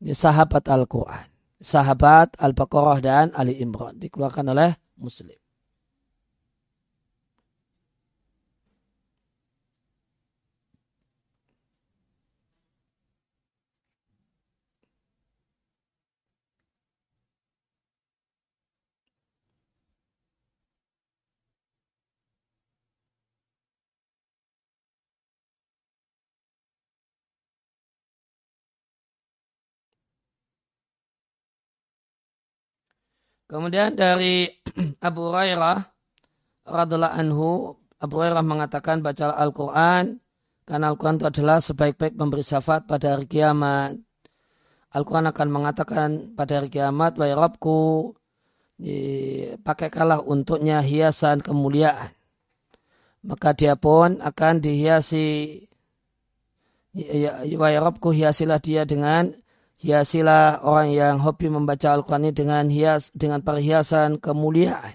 sahabat 0.00 0.68
Al-Quran 0.68 1.30
sahabat 1.60 2.36
Al-Baqarah 2.40 2.98
dan 3.04 3.26
Ali 3.36 3.60
Imran 3.60 4.00
dikeluarkan 4.00 4.52
oleh 4.52 4.70
Muslim. 4.96 5.39
Kemudian 33.50 33.98
dari 33.98 34.46
Abu 35.02 35.34
Hurairah 35.34 35.82
radhiallahu 36.70 37.16
anhu, 37.18 37.74
Abu 37.98 38.22
Hurairah 38.22 38.46
mengatakan 38.46 39.02
baca 39.02 39.34
Al-Quran 39.34 40.22
karena 40.62 40.86
Al-Quran 40.94 41.18
itu 41.18 41.26
adalah 41.26 41.58
sebaik-baik 41.58 42.14
memberi 42.14 42.46
syafaat 42.46 42.86
pada 42.86 43.18
hari 43.18 43.26
kiamat. 43.26 43.98
Al-Quran 44.94 45.26
akan 45.34 45.48
mengatakan 45.50 46.08
pada 46.38 46.62
hari 46.62 46.70
kiamat, 46.70 47.18
Wahai 47.18 47.34
Rabku, 47.34 48.14
pakaikanlah 49.66 50.22
untuknya 50.22 50.78
hiasan 50.78 51.42
kemuliaan. 51.42 52.14
Maka 53.26 53.50
dia 53.58 53.74
pun 53.74 54.22
akan 54.22 54.62
dihiasi, 54.62 55.58
ya, 56.94 57.42
ya, 57.42 57.56
Wahai 57.58 57.82
Rabku, 57.82 58.14
hiasilah 58.14 58.62
dia 58.62 58.86
dengan 58.86 59.34
hiasilah 59.80 60.60
orang 60.60 60.92
yang 60.92 61.16
hobi 61.24 61.48
membaca 61.48 61.96
Al-Quran 61.96 62.28
ini 62.28 62.34
dengan 62.36 62.64
hias 62.68 63.08
dengan 63.16 63.40
perhiasan 63.40 64.20
kemuliaan. 64.20 64.94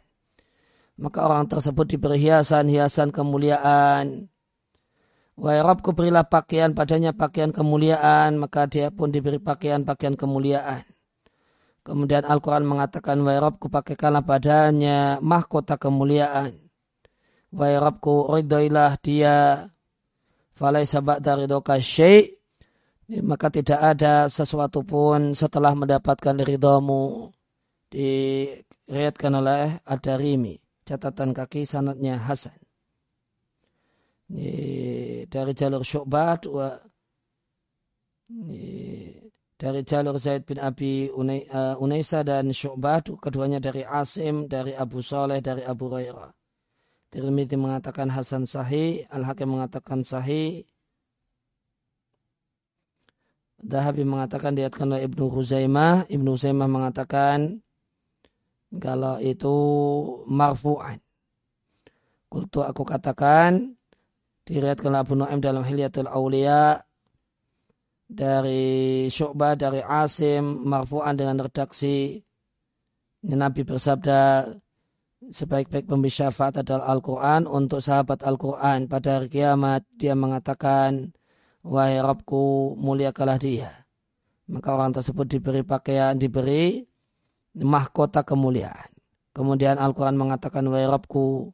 Maka 0.96 1.28
orang 1.28 1.52
tersebut 1.52 1.92
diberi 1.92 2.24
hiasan-hiasan 2.24 3.12
kemuliaan. 3.12 4.32
Wahai 5.36 5.60
Rabbku 5.60 5.92
berilah 5.92 6.24
pakaian 6.24 6.72
padanya 6.72 7.12
pakaian 7.12 7.52
kemuliaan, 7.52 8.40
maka 8.40 8.72
dia 8.72 8.88
pun 8.88 9.12
diberi 9.12 9.36
pakaian-pakaian 9.36 10.16
kemuliaan. 10.16 10.88
Kemudian 11.84 12.24
Al-Quran 12.24 12.64
mengatakan, 12.64 13.20
Wahai 13.20 13.44
Rabbku 13.44 13.68
pakaikanlah 13.68 14.24
padanya 14.24 15.20
mahkota 15.20 15.76
kemuliaan. 15.76 16.56
Wahai 17.52 17.76
Rabbku 17.76 18.32
ridhoilah 18.32 18.96
dia. 19.04 19.68
Falai 20.56 20.88
sabat 20.88 21.20
dari 21.20 21.52
syai' 21.84 22.32
maka 23.06 23.54
tidak 23.54 23.80
ada 23.82 24.26
sesuatu 24.26 24.82
pun 24.82 25.38
setelah 25.38 25.78
mendapatkan 25.78 26.42
ridhamu 26.42 27.30
diriatkan 27.94 29.34
oleh 29.38 29.78
Ad-Darimi. 29.86 30.58
Catatan 30.86 31.34
kaki 31.34 31.66
sanatnya 31.66 32.22
Hasan. 32.22 32.58
Ini 34.30 35.26
dari 35.30 35.54
jalur 35.54 35.86
Syu'bah 35.86 36.38
dua 36.42 36.82
ini 38.30 39.14
dari 39.54 39.86
jalur 39.86 40.18
Zaid 40.18 40.50
bin 40.50 40.58
Abi 40.58 41.10
uh, 41.14 41.78
Unaisa 41.78 42.26
dan 42.26 42.50
Syu'bah 42.50 43.06
keduanya 43.22 43.62
dari 43.62 43.86
Asim 43.86 44.50
dari 44.50 44.74
Abu 44.74 45.06
Saleh 45.06 45.46
dari 45.46 45.62
Abu 45.62 45.94
Hurairah. 45.94 46.34
Tirmidzi 47.14 47.56
mengatakan 47.58 48.10
Hasan 48.10 48.50
sahih 48.50 49.06
Al-Hakim 49.14 49.58
mengatakan 49.58 50.02
sahih 50.02 50.66
Dahabi 53.66 54.06
mengatakan 54.06 54.54
diatkan 54.54 54.94
oleh 54.94 55.10
Ibnu 55.10 55.26
Huzaimah. 55.26 56.06
Ibnu 56.06 56.38
Huzaimah 56.38 56.70
mengatakan 56.70 57.66
kalau 58.78 59.18
itu 59.18 59.56
marfu'an. 60.30 61.02
Kultu 62.30 62.62
aku 62.62 62.86
katakan 62.86 63.74
diriatkan 64.46 64.94
oleh 64.94 65.02
Abu 65.02 65.18
Nu'aim 65.18 65.42
dalam 65.42 65.66
Hilyatul 65.66 66.06
Aulia 66.06 66.78
dari 68.06 69.10
Syu'bah 69.10 69.58
dari 69.58 69.82
Asim 69.82 70.62
marfu'an 70.70 71.18
dengan 71.18 71.42
redaksi 71.42 72.22
Nabi 73.26 73.66
bersabda 73.66 74.46
sebaik-baik 75.34 75.90
pemberi 75.90 76.14
adalah 76.14 76.86
Al-Quran 76.94 77.50
untuk 77.50 77.82
sahabat 77.82 78.22
Al-Quran 78.22 78.86
pada 78.86 79.18
hari 79.18 79.34
kiamat 79.34 79.82
dia 79.98 80.14
mengatakan 80.14 81.10
wahai 81.66 81.98
Rabbku 81.98 82.78
muliakalah 82.78 83.42
dia 83.42 83.90
maka 84.46 84.78
orang 84.78 84.94
tersebut 84.94 85.26
diberi 85.26 85.66
pakaian 85.66 86.14
diberi 86.14 86.86
mahkota 87.58 88.22
kemuliaan 88.22 88.94
kemudian 89.34 89.82
Al-Quran 89.82 90.16
mengatakan 90.16 90.70
wahai 90.70 90.86
Rabbku 90.86 91.50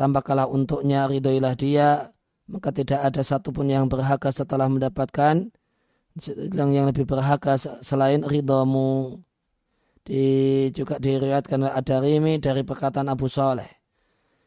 tambahkanlah 0.00 0.48
untuknya 0.48 1.04
ridhoilah 1.04 1.52
dia 1.52 2.16
maka 2.48 2.72
tidak 2.72 3.04
ada 3.04 3.20
satupun 3.20 3.68
yang 3.68 3.92
berhak 3.92 4.24
setelah 4.32 4.72
mendapatkan 4.72 5.52
yang, 6.26 6.70
yang 6.74 6.86
lebih 6.90 7.06
berharga 7.06 7.80
selain 7.84 8.26
ridhamu. 8.26 9.22
Di, 10.08 10.72
juga 10.72 10.96
diriwayatkan 10.96 11.68
oleh 11.68 11.74
Ad-Darimi 11.76 12.40
dari 12.40 12.64
perkataan 12.64 13.12
Abu 13.12 13.28
Saleh. 13.28 13.68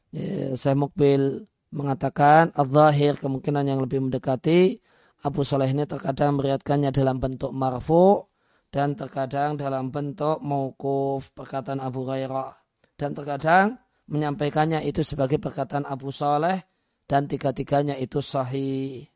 Ya, 0.10 0.58
saya 0.58 0.74
Mukbil 0.74 1.46
mengatakan 1.72 2.52
al-zahir 2.56 3.16
kemungkinan 3.20 3.68
yang 3.68 3.80
lebih 3.80 4.04
mendekati 4.04 4.80
Abu 5.24 5.48
Saleh 5.48 5.72
ini 5.72 5.88
terkadang 5.88 6.40
meriatkannya 6.40 6.92
dalam 6.92 7.18
bentuk 7.22 7.52
marfu 7.56 8.28
dan 8.72 8.96
terkadang 8.96 9.60
dalam 9.60 9.92
bentuk 9.92 10.40
mauquf 10.44 11.32
perkataan 11.36 11.84
Abu 11.84 12.08
Hurairah 12.08 12.52
dan 12.96 13.12
terkadang 13.16 13.80
menyampaikannya 14.12 14.84
itu 14.84 15.02
sebagai 15.02 15.40
perkataan 15.40 15.88
Abu 15.88 16.12
Saleh 16.12 16.64
dan 17.08 17.28
tiga-tiganya 17.28 18.00
itu 18.00 18.24
sahih. 18.24 19.12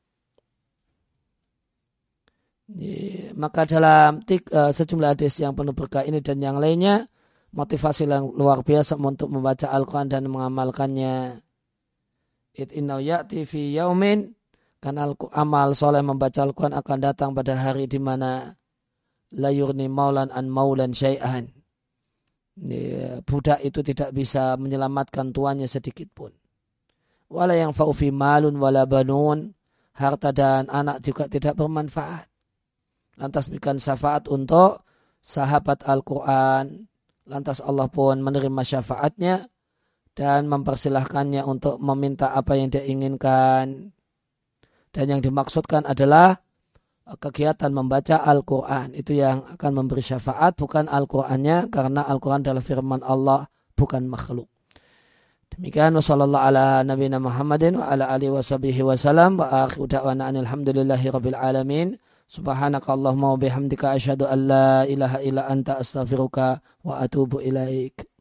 Maka 3.38 3.70
dalam 3.70 4.26
uh, 4.26 4.72
sejumlah 4.74 5.10
hadis 5.14 5.38
yang 5.38 5.54
penuh 5.54 5.78
berkah 5.78 6.02
ini 6.02 6.18
dan 6.18 6.42
yang 6.42 6.58
lainnya, 6.58 7.06
motivasi 7.54 8.10
yang 8.10 8.34
luar 8.34 8.66
biasa 8.66 8.98
untuk 8.98 9.30
membaca 9.30 9.70
Al-Quran 9.70 10.10
dan 10.10 10.26
mengamalkannya. 10.26 11.45
It 12.56 12.72
inna 12.72 13.04
ya'ti 13.04 13.44
fi 13.44 13.76
yaumin, 13.76 14.32
karena 14.80 15.12
amal 15.36 15.76
soleh 15.76 16.00
membaca 16.00 16.40
Al-Quran 16.40 16.72
akan 16.72 16.98
datang 17.04 17.30
pada 17.36 17.60
hari 17.60 17.86
di 17.92 18.00
mana 18.00 18.56
layurni 19.36 19.92
maulan 19.92 20.32
an 20.32 20.48
maulan 20.48 20.96
syai'an. 20.96 21.52
Budak 23.28 23.60
itu 23.60 23.84
tidak 23.84 24.16
bisa 24.16 24.56
menyelamatkan 24.56 25.36
tuannya 25.36 25.68
sedikit 25.68 26.08
pun. 26.16 26.32
Wala 27.28 27.60
yang 27.60 27.76
fa'ufi 27.76 28.16
malun 28.16 28.56
wala 28.56 28.88
banun, 28.88 29.52
harta 30.00 30.32
dan 30.32 30.72
anak 30.72 31.04
juga 31.04 31.28
tidak 31.28 31.60
bermanfaat 31.60 32.32
lantas 33.16 33.48
berikan 33.48 33.80
syafaat 33.80 34.28
untuk 34.28 34.84
sahabat 35.24 35.88
Al-Quran. 35.88 36.88
Lantas 37.26 37.58
Allah 37.58 37.90
pun 37.90 38.22
menerima 38.22 38.62
syafaatnya 38.62 39.50
dan 40.16 40.48
mempersilahkannya 40.48 41.44
untuk 41.44 41.76
meminta 41.84 42.32
apa 42.32 42.56
yang 42.56 42.72
dia 42.72 42.88
inginkan. 42.88 43.92
Dan 44.96 45.06
yang 45.12 45.20
dimaksudkan 45.20 45.84
adalah 45.84 46.40
kegiatan 47.20 47.70
membaca 47.70 48.24
Al-Quran. 48.24 48.96
Itu 48.96 49.12
yang 49.12 49.44
akan 49.44 49.72
memberi 49.76 50.00
syafaat, 50.00 50.56
bukan 50.56 50.88
Al-Qurannya, 50.88 51.68
karena 51.68 52.08
Al-Quran 52.08 52.42
adalah 52.48 52.64
firman 52.64 53.04
Allah, 53.04 53.46
bukan 53.76 54.08
makhluk. 54.08 54.48
Demikian 55.52 55.94
wasallallahu 56.00 56.46
ala 56.52 56.84
nabiyina 56.84 57.20
Muhammadin 57.22 57.80
wa 57.80 57.92
ala 57.92 58.12
alihi 58.12 58.34
wa 58.34 58.44
sahbihi 58.44 58.82
wa 58.82 58.96
salam 58.98 59.40
wa 59.40 59.68
akhiru 59.68 59.88
da'wana 59.88 60.32
alhamdulillahi 60.32 61.12
rabbil 61.12 61.38
alamin. 61.38 61.96
Subhanakallahumma 62.26 63.36
wa 63.36 63.40
bihamdika 63.40 63.94
asyhadu 63.94 64.26
an 64.26 64.40
la 64.50 64.70
ilaha 64.90 65.22
illa 65.22 65.46
anta 65.46 65.78
astaghfiruka 65.78 66.64
wa 66.88 67.04
atubu 67.04 67.40
ilaik. 67.40 68.15